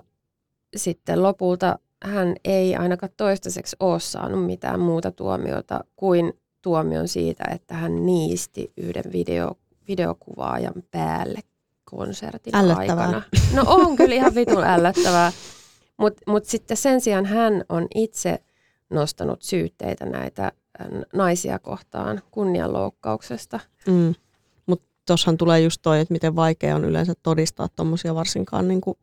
sitten 0.76 1.22
lopulta 1.22 1.78
hän 2.04 2.34
ei 2.44 2.76
ainakaan 2.76 3.12
toistaiseksi 3.16 3.76
ole 3.80 4.00
saanut 4.00 4.46
mitään 4.46 4.80
muuta 4.80 5.12
tuomiota 5.12 5.84
kuin 5.96 6.32
tuomion 6.62 7.08
siitä, 7.08 7.44
että 7.54 7.74
hän 7.74 8.06
niisti 8.06 8.72
yhden 8.76 9.12
video, 9.12 9.58
videokuvaajan 9.90 10.74
päälle 10.90 11.40
konsertin 11.84 12.56
Ällöttävää. 12.56 13.04
aikana. 13.04 13.22
No 13.54 13.62
on 13.66 13.96
kyllä 13.96 14.14
ihan 14.14 14.34
vitun 14.34 14.64
ällöttävää. 14.64 15.32
Mutta 15.96 16.22
mut 16.26 16.44
sitten 16.44 16.76
sen 16.76 17.00
sijaan 17.00 17.26
hän 17.26 17.64
on 17.68 17.86
itse 17.94 18.42
nostanut 18.90 19.42
syytteitä 19.42 20.06
näitä 20.06 20.44
äh, 20.44 20.86
naisia 21.14 21.58
kohtaan 21.58 22.22
kunnianloukkauksesta. 22.30 23.60
Mm. 23.86 24.14
Mutta 24.66 24.86
tuossahan 25.06 25.36
tulee 25.36 25.60
just 25.60 25.82
toi, 25.82 26.00
että 26.00 26.12
miten 26.12 26.36
vaikea 26.36 26.76
on 26.76 26.84
yleensä 26.84 27.12
todistaa 27.22 27.68
tuommoisia 27.76 28.14
varsinkaan 28.14 28.68
niin 28.68 28.80
kuin 28.80 28.98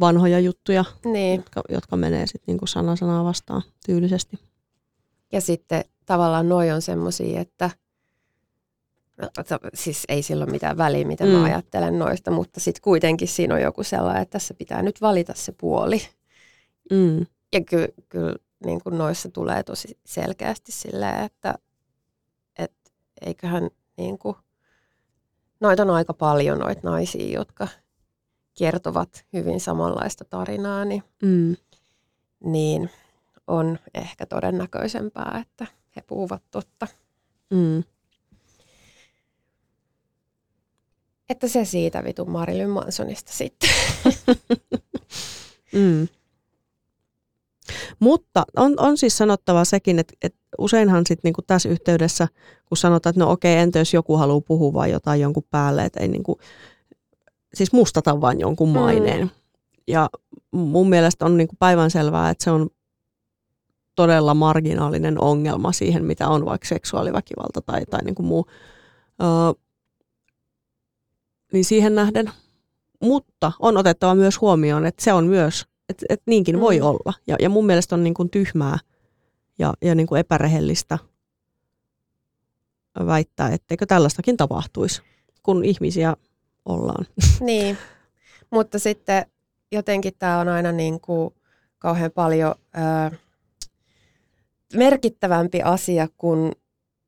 vanhoja 0.00 0.38
juttuja, 0.40 0.84
Niin. 1.04 1.36
jotka, 1.36 1.62
jotka 1.68 1.96
menee 1.96 2.26
sitten 2.26 2.44
niin 2.46 2.58
kuin 2.58 2.68
sana 2.68 2.96
sanaa 2.96 3.24
vastaan 3.24 3.62
tyylisesti. 3.86 4.38
Ja 5.32 5.40
sitten 5.40 5.84
tavallaan 6.06 6.48
noi 6.48 6.70
on 6.70 6.82
semmoisia, 6.82 7.40
että 7.40 7.70
siis 9.74 10.04
ei 10.08 10.22
sillä 10.22 10.44
ole 10.44 10.52
mitään 10.52 10.76
väliä, 10.76 11.04
mitä 11.06 11.24
mm. 11.24 11.30
Mä 11.30 11.44
ajattelen 11.44 11.98
noista, 11.98 12.30
mutta 12.30 12.60
sitten 12.60 12.82
kuitenkin 12.82 13.28
siinä 13.28 13.54
on 13.54 13.60
joku 13.60 13.82
sellainen, 13.82 14.22
että 14.22 14.32
tässä 14.32 14.54
pitää 14.54 14.82
nyt 14.82 15.00
valita 15.00 15.32
se 15.36 15.52
puoli. 15.52 16.02
Mm. 16.90 17.26
Ja 17.52 17.64
kyllä 17.64 17.88
ky, 18.08 18.34
niin 18.64 18.82
kuin 18.82 18.98
noissa 18.98 19.28
tulee 19.30 19.62
tosi 19.62 19.98
selkeästi 20.06 20.72
silleen, 20.72 21.24
että 21.24 21.54
et 22.58 22.72
eiköhän 23.20 23.70
niin 23.96 24.18
kuin, 24.18 24.36
noita 25.60 25.82
on 25.82 25.90
aika 25.90 26.14
paljon 26.14 26.58
noita 26.58 26.80
naisia, 26.84 27.38
jotka 27.38 27.68
kertovat 28.58 29.24
hyvin 29.32 29.60
samanlaista 29.60 30.24
tarinaa, 30.24 30.84
niin, 30.84 31.02
Mm. 31.22 31.56
niin 32.44 32.90
on 33.46 33.78
ehkä 33.94 34.26
todennäköisempää, 34.26 35.42
että 35.42 35.66
he 35.96 36.02
puhuvat 36.06 36.42
totta. 36.50 36.86
Mm. 37.50 37.84
Että 41.28 41.48
se 41.48 41.64
siitä 41.64 42.04
vitun 42.04 42.30
Marilyn 42.30 42.70
Mansonista 42.70 43.32
sitten. 43.32 43.70
Mm. 45.72 46.08
Mutta 47.98 48.44
on, 48.56 48.74
on 48.78 48.98
siis 48.98 49.18
sanottava 49.18 49.64
sekin, 49.64 49.98
että, 49.98 50.14
että 50.22 50.38
useinhan 50.58 51.02
sit 51.06 51.18
niinku 51.22 51.42
tässä 51.42 51.68
yhteydessä, 51.68 52.28
kun 52.66 52.76
sanotaan, 52.76 53.10
että 53.10 53.24
no 53.24 53.30
okei, 53.30 53.56
entä 53.56 53.78
jos 53.78 53.94
joku 53.94 54.16
haluaa 54.16 54.40
puhua 54.40 54.72
vaan 54.72 54.90
jotain 54.90 55.20
jonkun 55.20 55.42
päälle, 55.50 55.84
että 55.84 56.00
ei 56.00 56.08
niinku, 56.08 56.38
siis 57.54 57.72
mustata 57.72 58.20
vaan 58.20 58.40
jonkun 58.40 58.68
maineen. 58.68 59.20
Mm. 59.20 59.30
Ja 59.86 60.10
mun 60.50 60.88
mielestä 60.88 61.24
on 61.24 61.36
niinku 61.36 61.56
päivänselvää, 61.58 62.30
että 62.30 62.44
se 62.44 62.50
on 62.50 62.70
todella 63.94 64.34
marginaalinen 64.34 65.20
ongelma 65.20 65.72
siihen, 65.72 66.04
mitä 66.04 66.28
on 66.28 66.44
vaikka 66.44 66.68
seksuaaliväkivalta 66.68 67.60
tai, 67.60 67.86
tai 67.86 68.00
niinku 68.04 68.22
muu. 68.22 68.46
Öö, 69.22 69.28
niin 71.52 71.64
siihen 71.64 71.94
nähden. 71.94 72.30
Mutta 73.02 73.52
on 73.60 73.76
otettava 73.76 74.14
myös 74.14 74.40
huomioon, 74.40 74.86
että 74.86 75.04
se 75.04 75.12
on 75.12 75.26
myös, 75.26 75.66
että, 75.88 76.06
että 76.08 76.22
niinkin 76.26 76.60
voi 76.60 76.78
Mm. 76.78 76.86
olla. 76.86 77.12
Ja, 77.26 77.36
ja 77.40 77.48
mun 77.48 77.66
mielestä 77.66 77.94
on 77.94 78.04
niin 78.04 78.14
kuin 78.14 78.30
tyhmää 78.30 78.78
ja, 79.58 79.74
ja 79.82 79.94
niin 79.94 80.06
kuin 80.06 80.18
epärehellistä 80.20 80.98
väittää, 83.06 83.48
etteikö 83.50 83.86
tällaistakin 83.86 84.36
tapahtuisi, 84.36 85.02
kun 85.42 85.64
ihmisiä 85.64 86.16
ollaan. 86.64 87.06
niin, 87.40 87.78
mutta 88.50 88.78
sitten 88.78 89.26
jotenkin 89.72 90.12
tämä 90.18 90.38
on 90.40 90.48
aina 90.48 90.72
niin 90.72 91.00
kuin 91.00 91.34
kauhean 91.78 92.10
paljon 92.10 92.54
ö, 93.12 93.16
merkittävämpi 94.74 95.62
asia, 95.62 96.08
kun 96.16 96.52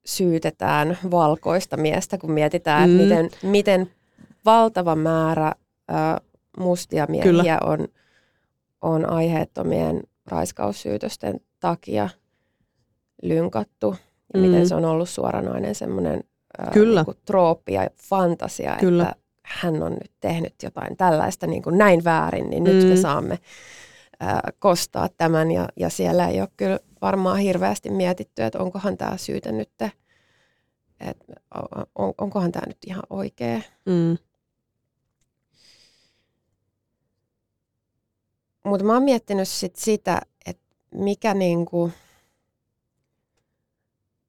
syytetään 0.07 0.98
valkoista 1.11 1.77
miestä, 1.77 2.18
kun 2.18 2.31
mietitään, 2.33 2.90
Mm. 2.90 3.01
että 3.01 3.14
miten, 3.14 3.31
miten 3.51 3.90
valtava 4.44 4.96
määrä 4.96 5.53
ö, 5.90 5.94
mustia 6.59 7.07
miehiä 7.09 7.22
Kyllä. 7.33 7.59
on, 7.64 7.88
on 8.83 9.11
aiheettomien 9.11 10.03
raiskaussyytösten 10.27 11.40
takia 11.61 12.09
lynkattu. 13.22 13.96
Ja 14.35 14.40
Mm. 14.40 14.46
miten 14.46 14.68
se 14.68 14.74
on 14.74 14.85
ollut 14.85 15.09
suoranainen 15.09 15.74
semmoinen 15.74 16.24
Kyllä. 16.72 17.05
Niin 17.07 17.16
trooppi 17.24 17.72
ja 17.72 17.87
fantasia, 18.03 18.77
Kyllä. 18.81 19.03
että 19.03 19.16
hän 19.42 19.83
on 19.83 19.92
nyt 19.92 20.12
tehnyt 20.20 20.55
jotain 20.62 20.96
tällaista 20.96 21.46
niin 21.46 21.62
kuin 21.62 21.79
näin 21.79 22.05
väärin, 22.05 22.51
niin 22.51 22.64
nyt 22.64 22.85
me 22.88 22.94
Mm. 22.94 23.01
saamme 23.01 23.38
ää, 24.20 24.40
kostaa 24.59 25.09
tämän. 25.16 25.51
Ja, 25.51 25.68
ja 25.77 25.90
siellä 25.90 26.29
ei 26.29 26.40
ole 26.40 26.48
kyllä 26.57 26.79
varmaan 27.03 27.38
hirveästi 27.38 27.90
mietitty, 27.90 28.42
että 28.42 28.59
onkohan 28.59 28.96
tämä 28.96 29.16
syytä 29.16 29.53
nyt, 29.53 29.68
että 31.01 31.20
on, 31.94 32.12
onkohan 32.18 32.53
tämä 32.53 32.66
nyt 32.66 32.79
ihan 32.87 33.03
oikea. 33.11 33.61
Mm. 33.87 34.18
Mutta 38.68 38.85
mä 38.87 38.92
oon 38.92 39.02
miettinyt 39.02 39.48
sit 39.48 39.76
sitä, 39.76 40.20
että 40.46 40.62
mikä 40.94 41.35
niinku, 41.35 41.92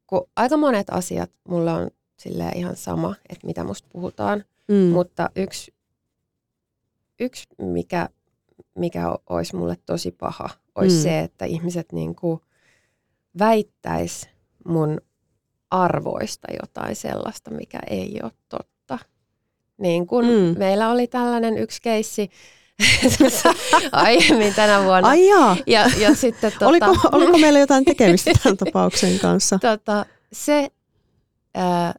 kun 0.08 0.28
aika 0.36 0.58
monet 0.58 0.88
asiat 0.90 1.32
mulla 1.48 1.74
on 1.76 1.90
silleen 2.20 2.58
ihan 2.58 2.76
sama, 2.76 3.16
että 3.30 3.48
mitä 3.48 3.64
musta 3.64 3.88
puhutaan, 3.92 4.44
Mm. 4.68 4.76
mutta 4.94 5.30
yksi, 5.36 5.74
yksi 7.20 7.48
mikä, 7.62 8.10
mikä 8.76 9.16
olisi 9.30 9.56
mulle 9.56 9.78
tosi 9.86 10.12
paha, 10.12 10.50
olisi 10.76 10.96
Mm. 10.96 11.02
se, 11.04 11.20
että 11.20 11.46
ihmiset 11.46 11.92
niinku 11.92 12.42
väittäis 13.40 14.30
mun 14.68 15.02
arvoista 15.72 16.48
jotain 16.62 16.96
sellaista, 16.96 17.52
mikä 17.52 17.80
ei 17.90 18.20
ole 18.24 18.32
totta. 18.50 19.00
Niin 19.78 20.08
kun 20.08 20.26
mm. 20.26 20.60
meillä 20.60 20.90
oli 20.90 21.08
tällainen 21.08 21.58
yksi 21.58 21.82
keissi 21.82 22.30
aiemmin 23.92 24.54
tänä 24.54 24.84
vuonna. 24.84 25.10
Ai 25.10 25.28
jaa, 25.28 25.58
Ja, 25.68 25.86
ja 25.98 26.16
sitten 26.16 26.52
tota, 26.52 26.68
oliko, 26.68 26.96
oliko 27.12 27.38
meillä 27.38 27.60
jotain 27.60 27.86
tekemistä 27.86 28.32
tämän 28.44 28.58
tapauksen 28.58 29.20
kanssa? 29.20 29.60
tota, 29.72 30.06
se, 30.34 30.70
ää, 31.56 31.94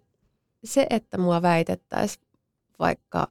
se, 0.64 0.86
että 0.90 1.18
mua 1.18 1.42
väitettäisiin 1.42 2.24
vaikka 2.78 3.28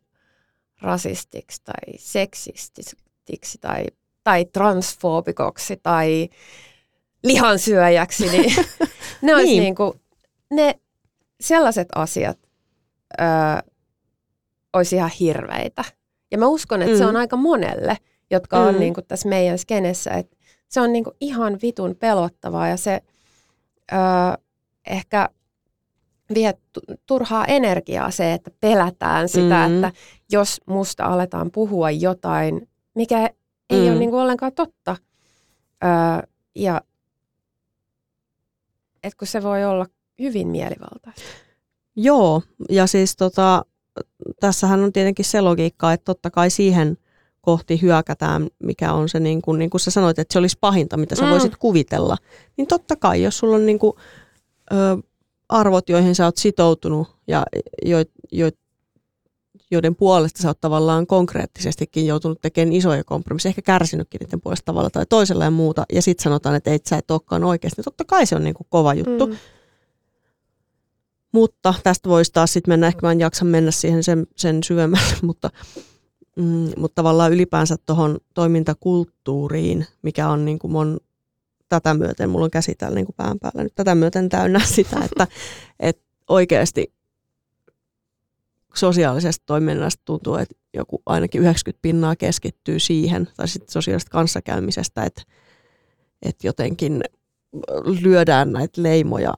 rasistiksi 0.81 1.61
tai 1.63 1.93
seksistiksi 1.97 3.57
tai, 3.61 3.85
tai 4.23 4.45
transfoobikoksi 4.45 5.79
tai 5.83 6.29
lihansyöjäksi, 7.23 8.29
niin 8.29 8.55
ne 9.21 9.35
olisi 9.35 9.47
Niin. 9.51 9.63
niin. 9.63 9.75
kuin, 9.75 10.01
ne 10.51 10.79
sellaiset 11.41 11.87
asiat 11.95 12.37
ää, 13.17 13.63
olisi 14.73 14.95
ihan 14.95 15.11
hirveitä. 15.19 15.83
Ja 16.31 16.37
mä 16.37 16.47
uskon, 16.47 16.81
että 16.81 16.93
mm. 16.93 16.97
se 16.97 17.03
Mm. 17.03 17.09
on 17.09 17.15
aika 17.15 17.35
monelle, 17.35 17.97
jotka 18.31 18.59
on 18.59 18.73
Mm. 18.73 18.79
niin 18.79 18.93
kuin 18.93 19.05
tässä 19.07 19.29
meidän 19.29 19.57
skenessä, 19.59 20.11
että 20.11 20.37
se 20.69 20.81
on 20.81 20.93
niin 20.93 21.03
kuin 21.03 21.15
ihan 21.21 21.57
vitun 21.61 21.95
pelottavaa 21.99 22.67
ja 22.67 22.77
se 22.77 23.01
öö, 23.93 23.99
ehkä 24.87 25.29
vie 26.33 26.53
tu- 26.73 26.81
turhaa 27.05 27.45
energiaa 27.45 28.11
se, 28.11 28.33
että 28.33 28.51
pelätään 28.61 29.29
sitä, 29.29 29.67
Mm. 29.67 29.71
mm. 29.73 29.83
että 29.83 29.91
jos 30.31 30.61
musta 30.65 31.05
aletaan 31.05 31.51
puhua 31.51 31.91
jotain, 31.91 32.69
mikä 32.95 33.29
ei 33.69 33.81
Mm. 33.81 33.87
ole 33.87 33.95
niin 33.99 34.09
kuin 34.09 34.21
ollenkaan 34.21 34.51
totta. 34.53 34.95
Öö, 35.83 36.27
ja 36.55 36.81
et 39.03 39.15
kun 39.15 39.27
se 39.27 39.43
voi 39.43 39.65
olla 39.65 39.85
hyvin 40.19 40.47
mielivaltaista. 40.47 41.21
Joo, 41.95 42.41
ja 42.69 42.87
siis 42.87 43.15
tota, 43.15 43.65
tässähän 44.39 44.79
on 44.79 44.93
tietenkin 44.93 45.25
se 45.25 45.41
logiikka, 45.41 45.93
että 45.93 46.05
totta 46.05 46.31
kai 46.31 46.49
siihen 46.49 46.97
kohti 47.41 47.81
hyökätään, 47.81 48.47
mikä 48.63 48.93
on 48.93 49.09
se, 49.09 49.19
niin 49.19 49.41
kuin, 49.41 49.59
niin 49.59 49.69
kuin 49.69 49.81
sä 49.81 49.91
sanoit, 49.91 50.19
että 50.19 50.33
se 50.33 50.39
olisi 50.39 50.57
pahinta, 50.61 50.97
mitä 50.97 51.15
sä 51.15 51.23
Mm. 51.23 51.29
voisit 51.29 51.55
kuvitella. 51.55 52.17
Niin 52.57 52.67
totta 52.67 52.95
kai, 52.95 53.23
jos 53.23 53.37
sulla 53.37 53.55
on 53.55 53.65
niin 53.65 53.79
kuin, 53.79 53.93
ö, 54.71 54.75
arvot, 55.49 55.89
joihin 55.89 56.15
sä 56.15 56.25
oot 56.25 56.37
sitoutunut 56.37 57.07
ja 57.27 57.43
jo, 57.85 57.97
jo, 58.31 58.49
joiden 59.71 59.95
puolesta 59.95 60.41
sä 60.41 60.47
oot 60.47 60.61
tavallaan 60.61 61.07
konkreettisestikin 61.07 62.05
joutunut 62.07 62.41
tekemään 62.41 62.73
isoja 62.73 63.03
kompromisseja, 63.03 63.49
ehkä 63.51 63.61
kärsinytkin 63.61 64.19
niiden 64.19 64.41
puolesta 64.41 64.65
tavalla 64.65 64.89
tai 64.89 65.05
toisella 65.09 65.43
ja 65.43 65.51
muuta, 65.51 65.85
ja 65.93 66.01
sitten 66.01 66.23
sanotaan, 66.23 66.55
että 66.55 66.71
ei 66.71 66.79
sä 66.89 66.97
et 66.97 67.11
olekaan 67.11 67.43
oikeasti. 67.43 67.83
Totta 67.83 68.05
kai 68.05 68.25
se 68.25 68.35
on 68.35 68.43
niin 68.43 68.53
kuin 68.53 68.67
kova 68.69 68.93
juttu. 68.93 69.27
Mm. 69.27 69.35
Mutta 71.31 71.73
tästä 71.83 72.09
voisi 72.09 72.33
taas 72.33 72.53
sitten 72.53 72.71
mennä, 72.71 72.87
ehkä 72.87 73.07
mä 73.07 73.11
en 73.11 73.19
jaksa 73.19 73.45
mennä 73.45 73.71
siihen 73.71 74.03
sen, 74.03 74.27
sen 74.35 74.63
syvemmälle, 74.63 75.15
mutta, 75.21 75.49
mm, 76.35 76.71
mutta 76.77 76.95
tavallaan 76.95 77.33
ylipäänsä 77.33 77.75
tuohon 77.85 78.17
toimintakulttuuriin, 78.33 79.85
mikä 80.01 80.29
on 80.29 80.45
niin 80.45 80.59
kuin 80.59 80.71
mun, 80.71 80.99
tätä 81.69 81.93
myöten, 81.93 82.29
mulla 82.29 82.45
on 82.45 82.51
käsi 82.51 82.75
täällä 82.75 82.95
niin 82.95 83.05
kuin 83.05 83.15
pään 83.15 83.39
päällä 83.39 83.63
nyt 83.63 83.75
tätä 83.75 83.95
myöten 83.95 84.29
täynnä 84.29 84.59
sitä, 84.75 84.99
että, 85.05 85.27
että 85.79 86.03
oikeasti 86.29 86.93
sosiaalisesta 88.75 89.43
toiminnasta 89.45 90.01
tuntuu, 90.05 90.35
että 90.35 90.55
joku 90.73 91.01
ainakin 91.05 91.41
90 91.41 91.81
pinnaa 91.81 92.15
keskittyy 92.15 92.79
siihen, 92.79 93.27
tai 93.37 93.47
sitten 93.47 93.71
sosiaalisesta 93.71 94.11
kanssakäymisestä, 94.11 95.03
että, 95.03 95.21
että 96.21 96.47
jotenkin 96.47 97.01
lyödään 98.01 98.51
näitä 98.51 98.83
leimoja 98.83 99.33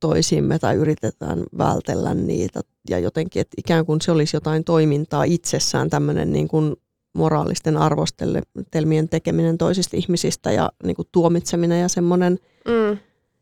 toisimme 0.00 0.58
tai 0.58 0.74
yritetään 0.76 1.44
vältellä 1.58 2.14
niitä. 2.14 2.60
Ja 2.90 2.98
jotenkin, 2.98 3.40
että 3.40 3.54
ikään 3.58 3.86
kuin 3.86 4.00
se 4.00 4.12
olisi 4.12 4.36
jotain 4.36 4.64
toimintaa 4.64 5.24
itsessään, 5.24 5.90
tämmöinen 5.90 6.32
niin 6.32 6.48
kuin 6.48 6.76
moraalisten 7.12 7.76
arvostelmien 7.76 9.08
tekeminen 9.08 9.58
toisista 9.58 9.96
ihmisistä 9.96 10.52
ja 10.52 10.72
niin 10.84 10.96
kuin 10.96 11.08
tuomitseminen 11.12 11.80
ja 11.80 11.88
semmoinen, 11.88 12.38
mm. 12.64 12.98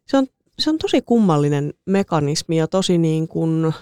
se, 0.06 0.16
on, 0.16 0.26
se 0.58 0.70
on 0.70 0.78
tosi 0.78 1.02
kummallinen 1.02 1.74
mekanismi 1.86 2.56
ja 2.56 2.68
tosi 2.68 2.98
niin 2.98 3.28
kuin, 3.28 3.72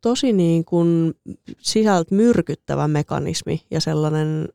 tosi 0.00 0.32
niin 0.32 0.64
kuin 0.64 1.14
sisältä 1.58 2.14
myrkyttävä 2.14 2.88
mekanismi 2.88 3.62
ja 3.70 3.80
sellainen, 3.80 4.48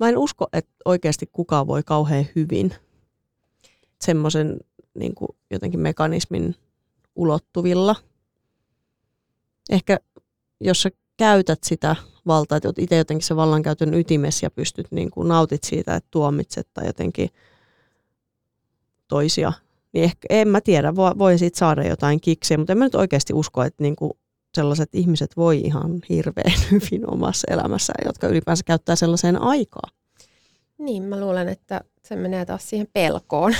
mä 0.00 0.08
en 0.08 0.18
usko, 0.18 0.46
että 0.52 0.72
oikeasti 0.84 1.26
kukaan 1.32 1.66
voi 1.66 1.82
kauhean 1.82 2.26
hyvin 2.36 2.74
semmoisen 4.04 4.56
niin 4.94 5.12
jotenkin 5.50 5.80
mekanismin 5.80 6.54
ulottuvilla. 7.16 7.96
Ehkä 9.70 9.98
jos 10.60 10.82
sä 10.82 10.90
käytät 11.16 11.58
sitä 11.62 11.96
valtaa, 12.26 12.56
että 12.56 12.72
itse 12.78 12.96
jotenkin 12.96 13.26
se 13.26 13.36
vallankäytön 13.36 13.94
ytimessä 13.94 14.46
ja 14.46 14.50
pystyt 14.50 14.86
niin 14.90 15.10
kuin 15.10 15.28
nautit 15.28 15.64
siitä, 15.64 15.96
että 15.96 16.08
tuomitset 16.10 16.68
tai 16.74 16.86
jotenkin 16.86 17.30
toisia, 19.08 19.52
niin 19.92 20.04
ehkä, 20.04 20.26
en 20.30 20.48
mä 20.48 20.60
tiedä, 20.60 20.96
voi 20.96 21.38
siitä 21.38 21.58
saada 21.58 21.88
jotain 21.88 22.20
kiksiä, 22.20 22.58
mutta 22.58 22.72
en 22.72 22.78
mä 22.78 22.84
nyt 22.84 22.94
oikeasti 22.94 23.32
usko, 23.32 23.62
että 23.62 23.82
niin 23.82 23.96
kuin 23.96 24.12
sellaiset 24.54 24.88
ihmiset 24.92 25.36
voi 25.36 25.60
ihan 25.60 26.00
hirveän 26.08 26.60
hyvin 26.70 27.10
omassa 27.10 27.46
elämässään, 27.50 28.06
jotka 28.06 28.28
ylipäänsä 28.28 28.64
käyttää 28.64 28.96
sellaiseen 28.96 29.42
aikaa. 29.42 29.88
Niin, 30.78 31.02
mä 31.02 31.20
luulen, 31.20 31.48
että 31.48 31.80
se 32.02 32.16
menee 32.16 32.44
taas 32.44 32.70
siihen 32.70 32.88
pelkoon. 32.92 33.54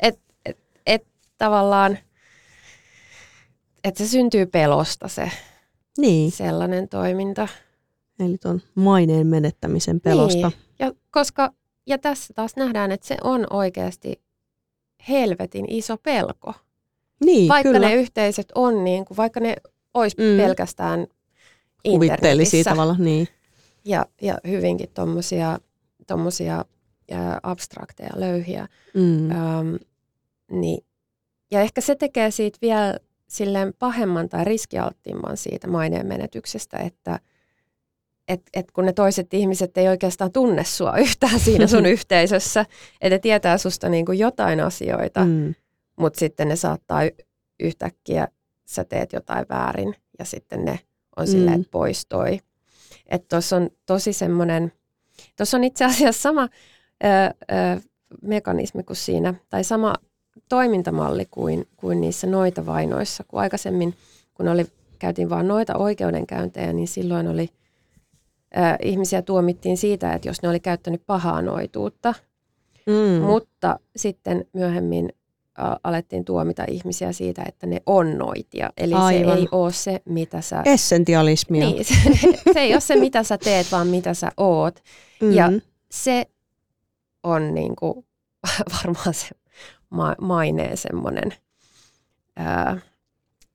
Että 0.00 0.20
et, 0.44 0.58
et, 0.86 1.06
tavallaan, 1.38 1.98
että 3.84 4.04
se 4.04 4.08
syntyy 4.10 4.46
pelosta 4.46 5.08
se 5.08 5.30
niin. 5.98 6.30
sellainen 6.30 6.88
toiminta. 6.88 7.48
Eli 8.18 8.38
tuon 8.38 8.62
maineen 8.74 9.26
menettämisen 9.26 10.00
pelosta. 10.00 10.48
Niin. 10.48 10.58
Ja, 10.78 10.92
koska, 11.10 11.52
ja 11.86 11.98
tässä 11.98 12.34
taas 12.34 12.56
nähdään, 12.56 12.92
että 12.92 13.06
se 13.06 13.16
on 13.24 13.46
oikeasti 13.50 14.22
helvetin 15.08 15.64
iso 15.68 15.96
pelko. 15.96 16.54
Niin, 17.24 17.48
vaikka 17.48 17.72
kyllä. 17.72 17.88
ne 17.88 17.94
yhteisöt 17.94 18.52
on, 18.54 18.84
niin 18.84 19.04
kuin, 19.04 19.16
vaikka 19.16 19.40
ne 19.40 19.56
olisi 19.94 20.16
mm. 20.16 20.42
pelkästään 20.42 21.06
Kuvitteellisia 21.88 22.64
tavalla, 22.64 22.96
niin. 22.98 23.28
Ja, 23.84 24.06
ja 24.22 24.38
hyvinkin 24.46 24.90
tuommoisia 24.94 25.58
tommosia, 26.06 26.64
abstrakteja, 27.42 28.10
löyhiä. 28.16 28.68
Mm. 28.94 29.30
Öm, 29.30 29.78
niin, 30.50 30.84
ja 31.50 31.60
ehkä 31.60 31.80
se 31.80 31.94
tekee 31.94 32.30
siitä 32.30 32.58
vielä 32.62 32.98
silleen 33.28 33.72
pahemman 33.78 34.28
tai 34.28 34.44
riskialttiimman 34.44 35.36
siitä 35.36 35.68
maineen 35.68 36.06
menetyksestä, 36.06 36.78
että 36.78 37.20
et, 38.28 38.42
et 38.54 38.70
kun 38.70 38.84
ne 38.84 38.92
toiset 38.92 39.34
ihmiset 39.34 39.78
ei 39.78 39.88
oikeastaan 39.88 40.32
tunne 40.32 40.64
sua 40.64 40.96
yhtään 41.06 41.40
siinä 41.40 41.66
sun 41.66 41.86
yhteisössä, 41.96 42.66
että 43.00 43.18
tietää 43.18 43.58
susta 43.58 43.88
niin 43.88 44.06
kuin 44.06 44.18
jotain 44.18 44.60
asioita, 44.60 45.24
mm. 45.24 45.54
mutta 45.96 46.18
sitten 46.18 46.48
ne 46.48 46.56
saattaa 46.56 47.00
yhtäkkiä, 47.60 48.28
sä 48.64 48.84
teet 48.84 49.12
jotain 49.12 49.46
väärin 49.48 49.94
ja 50.18 50.24
sitten 50.24 50.64
ne 50.64 50.80
on 51.16 51.26
silleen, 51.26 51.56
mm. 51.56 51.60
että 51.60 51.70
pois 51.70 52.06
toi. 52.06 52.40
Että 53.06 53.26
tuossa 53.28 53.56
on 53.56 53.70
tosi 53.86 54.12
semmoinen, 54.12 54.72
tuossa 55.36 55.56
on 55.56 55.64
itse 55.64 55.84
asiassa 55.84 56.22
sama 56.22 56.48
ö, 57.04 57.08
ö, 57.52 57.80
mekanismi 58.22 58.82
kuin 58.82 58.96
siinä, 58.96 59.34
tai 59.50 59.64
sama 59.64 59.94
toimintamalli 60.48 61.26
kuin, 61.30 61.68
kuin 61.76 62.00
niissä 62.00 62.26
noita 62.26 62.66
vainoissa, 62.66 63.24
kun 63.28 63.40
aikaisemmin, 63.40 63.94
kun 64.34 64.48
oli, 64.48 64.66
käytiin 64.98 65.30
vain 65.30 65.48
noita 65.48 65.76
oikeudenkäyntejä, 65.76 66.72
niin 66.72 66.88
silloin 66.88 67.28
oli 67.28 67.48
ö, 68.56 68.60
ihmisiä 68.82 69.22
tuomittiin 69.22 69.76
siitä, 69.76 70.12
että 70.12 70.28
jos 70.28 70.42
ne 70.42 70.48
oli 70.48 70.60
käyttänyt 70.60 71.02
pahaa 71.06 71.42
noituutta, 71.42 72.14
mm. 72.86 73.22
mutta 73.22 73.78
sitten 73.96 74.46
myöhemmin 74.52 75.12
alettiin 75.84 76.24
tuomita 76.24 76.64
ihmisiä 76.68 77.12
siitä, 77.12 77.42
että 77.48 77.66
ne 77.66 77.82
on 77.86 78.18
noitia. 78.18 78.70
Eli 78.76 78.94
Aivan. 78.94 79.34
se 79.34 79.40
ei 79.40 79.48
ole 79.52 79.72
se, 79.72 80.00
mitä 80.04 80.40
sä... 80.40 80.62
Essentialismia. 80.64 81.66
Niin, 81.66 81.84
se, 81.94 81.94
se 82.52 82.60
ei 82.60 82.72
ole 82.72 82.80
se, 82.80 82.96
mitä 82.96 83.22
sä 83.22 83.38
teet, 83.38 83.72
vaan 83.72 83.86
mitä 83.86 84.14
sä 84.14 84.32
oot. 84.36 84.82
Mm. 85.22 85.32
Ja 85.32 85.52
se 85.90 86.26
on 87.24 87.54
niin 87.54 87.76
kuin, 87.76 88.06
varmaan 88.78 89.14
se 89.14 89.28
ma- 89.90 90.16
maineen 90.20 90.76
semmoinen 90.76 91.34
ää, 92.36 92.80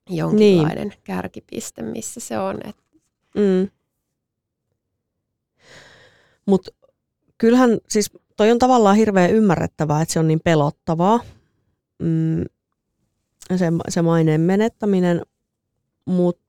jonkinlainen 0.10 0.88
niin. 0.88 1.00
kärkipiste, 1.04 1.82
missä 1.82 2.20
se 2.20 2.40
on. 2.40 2.58
Et... 2.68 2.78
Mm. 3.36 3.70
Mutta 6.46 6.72
kyllähän 7.38 7.78
siis 7.90 8.12
toi 8.38 8.52
on 8.52 8.60
tavallaan 8.60 8.96
hirveän 8.96 9.32
ymmärrettävää, 9.32 10.02
että 10.02 10.14
se 10.14 10.20
on 10.20 10.28
niin 10.28 10.42
pelottavaa, 10.44 11.20
mm, 12.00 12.44
se, 13.58 13.66
se 13.90 14.02
maineen 14.02 14.42
menettäminen, 14.42 15.22
mutta 16.06 16.49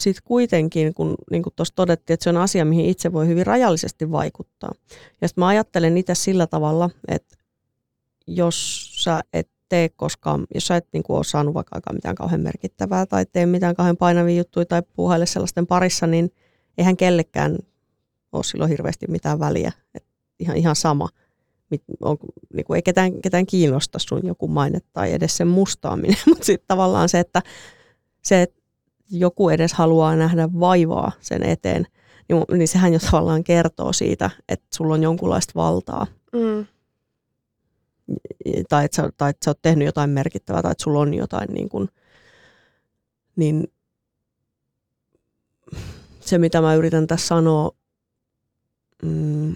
sitten 0.00 0.22
kuitenkin, 0.24 0.94
kun 0.94 1.14
niin 1.30 1.42
tuossa 1.56 1.74
todettiin, 1.74 2.14
että 2.14 2.24
se 2.24 2.30
on 2.30 2.36
asia, 2.36 2.64
mihin 2.64 2.86
itse 2.86 3.12
voi 3.12 3.26
hyvin 3.26 3.46
rajallisesti 3.46 4.10
vaikuttaa. 4.10 4.72
Ja 5.20 5.28
sitten 5.28 5.42
mä 5.42 5.46
ajattelen 5.46 5.98
itse 5.98 6.14
sillä 6.14 6.46
tavalla, 6.46 6.90
että 7.08 7.36
jos 8.26 8.88
sä 9.04 9.20
et 9.32 9.48
tee 9.68 9.88
koskaan, 9.88 10.46
jos 10.54 10.66
sä 10.66 10.76
et 10.76 10.88
niin 10.92 11.02
kuin 11.02 11.16
ole 11.16 11.24
saanut 11.24 11.54
vaikka 11.54 11.92
mitään 11.92 12.14
kauhean 12.14 12.40
merkittävää 12.40 13.06
tai 13.06 13.26
tee 13.32 13.46
mitään 13.46 13.74
kauhean 13.76 13.96
painavia 13.96 14.36
juttuja 14.36 14.66
tai 14.66 14.82
puhaile 14.96 15.26
sellaisten 15.26 15.66
parissa, 15.66 16.06
niin 16.06 16.30
eihän 16.78 16.96
kellekään 16.96 17.58
ole 18.32 18.44
silloin 18.44 18.70
hirveästi 18.70 19.06
mitään 19.08 19.38
väliä. 19.38 19.72
Et 19.94 20.04
ihan, 20.38 20.56
ihan 20.56 20.76
sama 20.76 21.08
on, 22.00 22.16
niin 22.54 22.64
kuin 22.64 22.76
ei 22.76 22.82
ketään, 22.82 23.20
ketään 23.20 23.46
kiinnosta 23.46 23.98
sun 23.98 24.26
joku 24.26 24.48
maine 24.48 24.78
tai 24.92 25.12
edes 25.12 25.36
sen 25.36 25.48
mustaaminen, 25.48 26.16
mutta 26.26 26.44
sitten 26.44 26.68
tavallaan 26.68 27.08
se, 27.08 27.20
että 27.20 27.42
se, 28.22 28.42
että 28.42 28.57
joku 29.10 29.48
edes 29.48 29.72
haluaa 29.72 30.16
nähdä 30.16 30.48
vaivaa 30.60 31.12
sen 31.20 31.42
eteen, 31.42 31.86
niin, 32.28 32.44
niin 32.58 32.68
sehän 32.68 32.92
jo 32.92 32.98
tavallaan 32.98 33.44
kertoo 33.44 33.92
siitä, 33.92 34.30
että 34.48 34.66
sulla 34.74 34.94
on 34.94 35.02
jonkunlaista 35.02 35.52
valtaa. 35.54 36.06
Mm. 36.32 36.66
Tai, 38.68 38.84
että 38.84 38.96
sä, 38.96 39.10
tai 39.16 39.30
että 39.30 39.44
sä 39.44 39.50
oot 39.50 39.62
tehnyt 39.62 39.86
jotain 39.86 40.10
merkittävää 40.10 40.62
tai 40.62 40.72
että 40.72 40.84
sulla 40.84 41.00
on 41.00 41.14
jotain 41.14 41.48
niin 41.52 41.68
kuin, 41.68 41.88
niin 43.36 43.72
se, 46.20 46.38
mitä 46.38 46.60
mä 46.60 46.74
yritän 46.74 47.06
tässä 47.06 47.26
sanoa, 47.26 47.70
mm, 49.02 49.54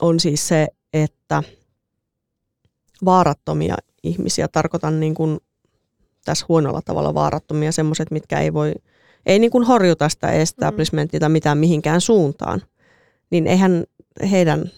on 0.00 0.20
siis 0.20 0.48
se, 0.48 0.68
että 0.92 1.42
vaarattomia 3.04 3.76
ihmisiä, 4.02 4.48
tarkoitan 4.48 5.00
niin 5.00 5.14
kuin 5.14 5.40
tässä 6.24 6.46
huonolla 6.48 6.80
tavalla 6.84 7.14
vaarattomia, 7.14 7.72
semmoiset, 7.72 8.10
mitkä 8.10 8.40
ei 8.40 8.52
voi, 8.52 8.72
ei 9.26 9.38
niin 9.38 9.50
kuin 9.50 9.64
horjuta 9.64 10.08
sitä 10.08 10.32
establishmentia 10.32 11.20
tai 11.20 11.28
mitään 11.28 11.58
mihinkään 11.58 12.00
suuntaan, 12.00 12.62
niin 13.30 13.46
eihän 13.46 13.84
heidän, 14.30 14.70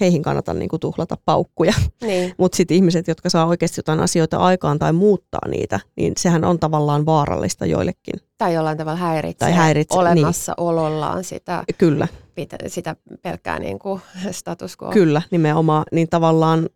heihin 0.00 0.22
kannata 0.22 0.54
niin 0.54 0.68
kuin 0.68 0.80
tuhlata 0.80 1.16
paukkuja. 1.24 1.74
Niin. 2.02 2.34
Mutta 2.38 2.56
sitten 2.56 2.74
ihmiset, 2.74 3.08
jotka 3.08 3.30
saa 3.30 3.46
oikeasti 3.46 3.78
jotain 3.78 4.00
asioita 4.00 4.36
aikaan 4.36 4.78
tai 4.78 4.92
muuttaa 4.92 5.48
niitä, 5.48 5.80
niin 5.96 6.12
sehän 6.16 6.44
on 6.44 6.58
tavallaan 6.58 7.06
vaarallista 7.06 7.66
joillekin. 7.66 8.20
Tai 8.38 8.54
jollain 8.54 8.78
tavalla 8.78 8.98
häiritsee, 8.98 9.48
tai 9.48 9.52
häiritsee 9.52 9.98
niin. 9.98 10.06
olemassaolollaan 10.06 11.16
niin. 11.16 11.24
sitä. 11.24 11.64
Kyllä 11.78 12.08
pitä, 12.34 12.56
sitä 12.66 12.96
pelkkää 13.22 13.58
niin 13.58 13.78
kuin 13.78 14.00
status 14.30 14.76
quo. 14.82 14.90
Kyllä, 14.90 15.22
nimenomaan. 15.30 15.84
Niin 15.92 16.08
tavallaan 16.08 16.68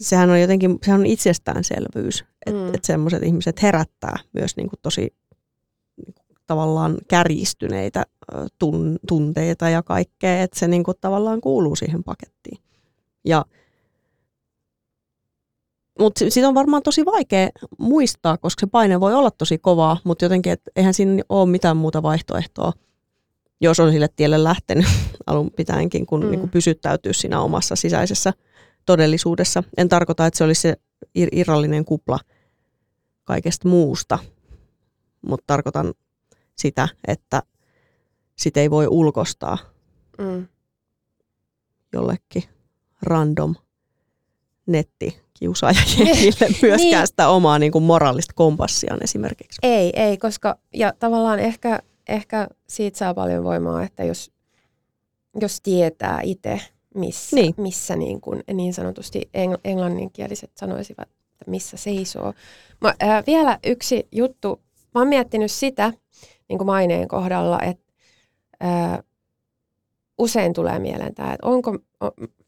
sehän 0.00 0.30
on 0.30 0.40
jotenkin, 0.40 0.78
sehän 0.82 1.00
on 1.00 1.06
itsestäänselvyys, 1.06 2.24
että 2.46 2.60
mm. 2.60 2.74
et 2.74 2.84
semmoiset 2.84 3.22
ihmiset 3.22 3.62
herättää 3.62 4.16
myös 4.32 4.56
niin 4.56 4.68
kuin 4.68 4.80
tosi 4.82 5.00
niin 5.96 6.14
kuin 6.14 6.26
tavallaan 6.46 6.98
kärjistyneitä 7.08 8.06
tun, 8.58 8.98
tunteita 9.08 9.68
ja 9.68 9.82
kaikkea, 9.82 10.42
että 10.42 10.58
se 10.58 10.68
niin 10.68 10.84
kuin 10.84 10.96
tavallaan 11.00 11.40
kuuluu 11.40 11.76
siihen 11.76 12.04
pakettiin. 12.04 12.58
Ja 13.24 13.44
mutta 15.98 16.24
siitä 16.30 16.48
on 16.48 16.54
varmaan 16.54 16.82
tosi 16.82 17.04
vaikea 17.04 17.48
muistaa, 17.78 18.36
koska 18.36 18.60
se 18.60 18.66
paine 18.66 19.00
voi 19.00 19.14
olla 19.14 19.30
tosi 19.30 19.58
kovaa, 19.58 19.96
mutta 20.04 20.24
jotenkin, 20.24 20.52
että 20.52 20.70
eihän 20.76 20.94
siinä 20.94 21.22
ole 21.28 21.50
mitään 21.50 21.76
muuta 21.76 22.02
vaihtoehtoa 22.02 22.72
jos 23.62 23.80
on 23.80 23.92
sille 23.92 24.08
tielle 24.16 24.44
lähtenyt 24.44 24.86
alun 25.26 25.50
pitäenkin, 25.50 26.06
kun 26.06 26.24
mm. 26.24 26.30
niin 26.30 26.40
kuin 26.40 26.50
pysyttäytyy 26.50 27.12
siinä 27.12 27.40
omassa 27.40 27.76
sisäisessä 27.76 28.32
todellisuudessa. 28.86 29.62
En 29.76 29.88
tarkoita, 29.88 30.26
että 30.26 30.38
se 30.38 30.44
olisi 30.44 30.60
se 30.60 30.76
irrallinen 31.14 31.84
kupla 31.84 32.18
kaikesta 33.24 33.68
muusta, 33.68 34.18
mutta 35.26 35.44
tarkoitan 35.46 35.94
sitä, 36.56 36.88
että 37.08 37.42
sitä 38.36 38.60
ei 38.60 38.70
voi 38.70 38.86
ulkostaa 38.86 39.58
mm. 40.18 40.46
jollekin 41.92 42.42
random 43.02 43.54
nettikiusaajajengille 44.66 46.46
myöskään 46.62 46.78
niin. 46.78 47.06
sitä 47.06 47.28
omaa 47.28 47.58
niin 47.58 47.72
kuin 47.72 47.84
moraalista 47.84 48.32
kompassiaan 48.36 49.02
esimerkiksi. 49.02 49.58
Ei, 49.62 49.92
ei, 50.00 50.18
koska 50.18 50.58
ja 50.74 50.92
tavallaan 50.98 51.38
ehkä, 51.38 51.82
ehkä 52.08 52.48
siitä 52.68 52.98
saa 52.98 53.14
paljon 53.14 53.44
voimaa, 53.44 53.82
että 53.82 54.04
jos, 54.04 54.30
jos 55.40 55.60
tietää 55.60 56.20
itse, 56.22 56.60
missä, 56.94 57.36
niin. 57.36 57.54
missä 57.56 57.96
niin, 57.96 58.20
kuin, 58.20 58.42
niin 58.52 58.74
sanotusti 58.74 59.30
engl- 59.38 59.60
englanninkieliset 59.64 60.50
sanoisivat, 60.56 61.08
että 61.08 61.50
missä 61.50 61.76
seisoo. 61.76 62.34
Mä, 62.80 62.94
ää, 63.00 63.22
vielä 63.26 63.58
yksi 63.66 64.08
juttu. 64.12 64.60
Mä 64.94 65.00
oon 65.00 65.08
miettinyt 65.08 65.50
sitä 65.50 65.92
niin 66.48 66.58
kuin 66.58 66.66
maineen 66.66 67.08
kohdalla, 67.08 67.60
että 67.62 67.92
ää, 68.60 69.02
usein 70.18 70.52
tulee 70.52 70.78
mieleen 70.78 71.14
tämä, 71.14 71.32
että 71.32 71.46
onko, 71.46 71.78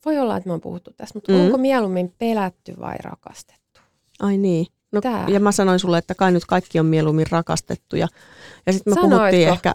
voi 0.05 0.19
olla, 0.19 0.37
että 0.37 0.49
me 0.49 0.53
on 0.53 0.61
puhuttu 0.61 0.91
tästä, 0.97 1.17
mutta 1.17 1.33
mm. 1.33 1.41
onko 1.41 1.59
mieluummin 1.59 2.15
pelätty 2.19 2.75
vai 2.81 2.97
rakastettu? 2.99 3.81
Ai 4.21 4.37
niin. 4.37 4.67
No, 4.93 5.01
ja 5.29 5.41
mä 5.41 5.53
sanoin 5.53 5.79
sulle, 5.79 5.99
että 5.99 6.15
kai 6.15 6.33
nyt 6.33 6.45
kaikki 6.45 6.81
on 6.81 6.87
mieluummin 6.87 7.27
rakastettu. 7.31 7.97
Ja, 7.97 8.09
ja 8.67 8.73
sitten 8.73 8.91
me 8.91 8.95
Sanoitko? 8.95 9.19
puhuttiin 9.19 9.49
ehkä 9.49 9.75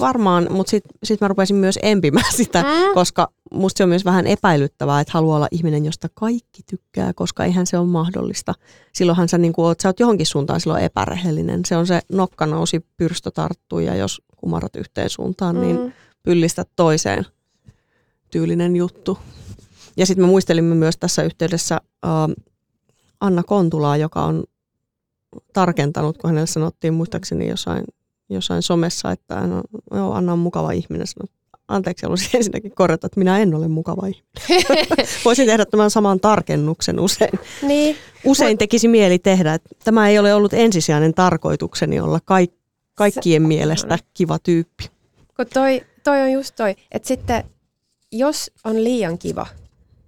varmaan, 0.00 0.46
mutta 0.50 0.70
sitten 0.70 0.98
sit 1.04 1.20
mä 1.20 1.28
rupesin 1.28 1.56
myös 1.56 1.78
empimään 1.82 2.32
sitä, 2.32 2.62
mm. 2.62 2.94
koska 2.94 3.28
musta 3.52 3.78
se 3.78 3.82
on 3.82 3.88
myös 3.88 4.04
vähän 4.04 4.26
epäilyttävää, 4.26 5.00
että 5.00 5.12
haluaa 5.12 5.36
olla 5.36 5.48
ihminen, 5.50 5.84
josta 5.84 6.08
kaikki 6.14 6.62
tykkää, 6.70 7.12
koska 7.12 7.44
eihän 7.44 7.66
se 7.66 7.78
ole 7.78 7.86
mahdollista. 7.86 8.54
Silloinhan 8.92 9.28
sä, 9.28 9.38
niin 9.38 9.52
kuin 9.52 9.66
oot, 9.66 9.80
sä 9.80 9.88
oot 9.88 10.00
johonkin 10.00 10.26
suuntaan 10.26 10.60
silloin 10.60 10.84
epärehellinen. 10.84 11.64
Se 11.64 11.76
on 11.76 11.86
se 11.86 12.00
nokka 12.12 12.46
nousi, 12.46 12.86
pyrstö 12.96 13.30
tarttuu 13.30 13.78
ja 13.78 13.94
jos 13.94 14.22
kumarat 14.36 14.76
yhteen 14.76 15.10
suuntaan, 15.10 15.60
niin 15.60 15.76
mm. 15.76 15.82
niin 15.82 15.94
pyllistä 16.22 16.64
toiseen 16.76 17.26
tyylinen 18.30 18.76
juttu. 18.76 19.18
Ja 19.96 20.06
sitten 20.06 20.24
me 20.24 20.28
muistelimme 20.28 20.74
myös 20.74 20.96
tässä 20.96 21.22
yhteydessä 21.22 21.80
äh, 22.04 22.10
Anna 23.20 23.42
Kontulaa, 23.42 23.96
joka 23.96 24.24
on 24.24 24.44
tarkentanut, 25.52 26.18
kun 26.18 26.30
hänelle 26.30 26.46
sanottiin 26.46 26.94
muistaakseni 26.94 27.48
jossain, 27.48 27.84
jossain 28.28 28.62
somessa, 28.62 29.12
että 29.12 29.34
hän 29.34 29.52
on, 29.52 29.62
joo, 29.94 30.12
Anna 30.12 30.32
on 30.32 30.38
mukava 30.38 30.72
ihminen. 30.72 31.06
Sanot, 31.06 31.30
anteeksi, 31.68 32.06
haluaisin 32.06 32.30
ensinnäkin 32.36 32.74
korjata, 32.74 33.06
että 33.06 33.20
minä 33.20 33.38
en 33.38 33.54
ole 33.54 33.68
mukava 33.68 34.06
ihminen. 34.06 34.86
Voisin 35.24 35.46
tehdä 35.46 35.66
tämän 35.66 35.90
saman 35.90 36.20
tarkennuksen 36.20 37.00
usein. 37.00 37.38
Niin. 37.62 37.96
Usein 38.24 38.58
tekisi 38.58 38.88
mieli 38.88 39.18
tehdä, 39.18 39.54
että 39.54 39.70
tämä 39.84 40.08
ei 40.08 40.18
ole 40.18 40.34
ollut 40.34 40.52
ensisijainen 40.52 41.14
tarkoitukseni 41.14 42.00
olla 42.00 42.20
kaik- 42.24 42.56
kaikkien 42.94 43.42
Se, 43.42 43.48
mielestä 43.48 43.98
kiva 44.14 44.38
tyyppi. 44.38 44.90
Kun 45.36 45.46
toi, 45.54 45.82
toi 46.04 46.20
on 46.20 46.32
just 46.32 46.54
toi, 46.56 46.74
että 46.92 47.08
sitten 47.08 47.44
jos 48.12 48.50
on 48.64 48.84
liian 48.84 49.18
kiva, 49.18 49.46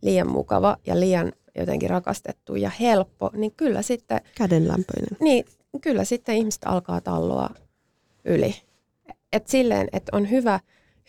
liian 0.02 0.30
mukava 0.30 0.76
ja 0.86 1.00
liian 1.00 1.32
jotenkin 1.58 1.90
rakastettu 1.90 2.54
ja 2.54 2.70
helppo, 2.80 3.30
niin 3.34 3.52
kyllä 3.56 3.82
sitten... 3.82 4.20
Kädenlämpöinen. 4.34 5.16
Niin, 5.20 5.44
kyllä 5.80 6.04
sitten 6.04 6.36
ihmiset 6.36 6.62
alkaa 6.64 7.00
talloa 7.00 7.50
yli. 8.24 8.54
Et 9.32 9.48
silleen, 9.48 9.88
että 9.92 10.16
on 10.16 10.30
hyvä, 10.30 10.60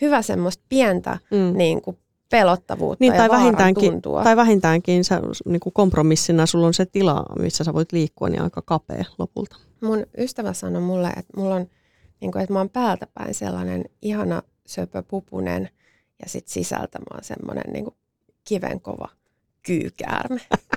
hyvä 0.01 0.21
semmoista 0.21 0.63
pientä 0.69 1.17
mm. 1.31 1.57
niin 1.57 1.81
kuin 1.81 1.97
pelottavuutta 2.31 3.03
niin, 3.03 3.13
tai 3.13 3.25
ja 3.25 3.29
vähintäänkin, 3.29 3.91
tuntua. 3.91 4.23
Tai 4.23 4.35
vähintäänkin 4.35 5.03
sä, 5.03 5.21
niin 5.45 5.59
kuin 5.59 5.73
kompromissina 5.73 6.45
sulla 6.45 6.67
on 6.67 6.73
se 6.73 6.85
tila, 6.85 7.25
missä 7.39 7.63
sä 7.63 7.73
voit 7.73 7.91
liikkua, 7.91 8.29
niin 8.29 8.41
aika 8.41 8.61
kapea 8.61 9.05
lopulta. 9.17 9.55
Mun 9.81 10.05
ystävä 10.17 10.53
sanoi 10.53 10.81
mulle, 10.81 11.07
että 11.07 11.33
mulla 11.37 11.55
on, 11.55 11.67
niin 12.21 12.31
kuin, 12.31 12.41
että 12.41 12.53
mä 12.53 12.59
oon 12.59 12.69
päältä 12.69 13.07
päin 13.13 13.33
sellainen 13.33 13.85
ihana 14.01 14.41
söpöpupunen 14.67 15.69
ja 16.23 16.29
sitten 16.29 16.53
sisältä 16.53 16.99
mä 16.99 17.05
oon 17.13 17.23
semmoinen 17.23 17.73
niin 17.73 17.87
kivenkova 18.47 19.09
kyykäärme. 19.63 20.41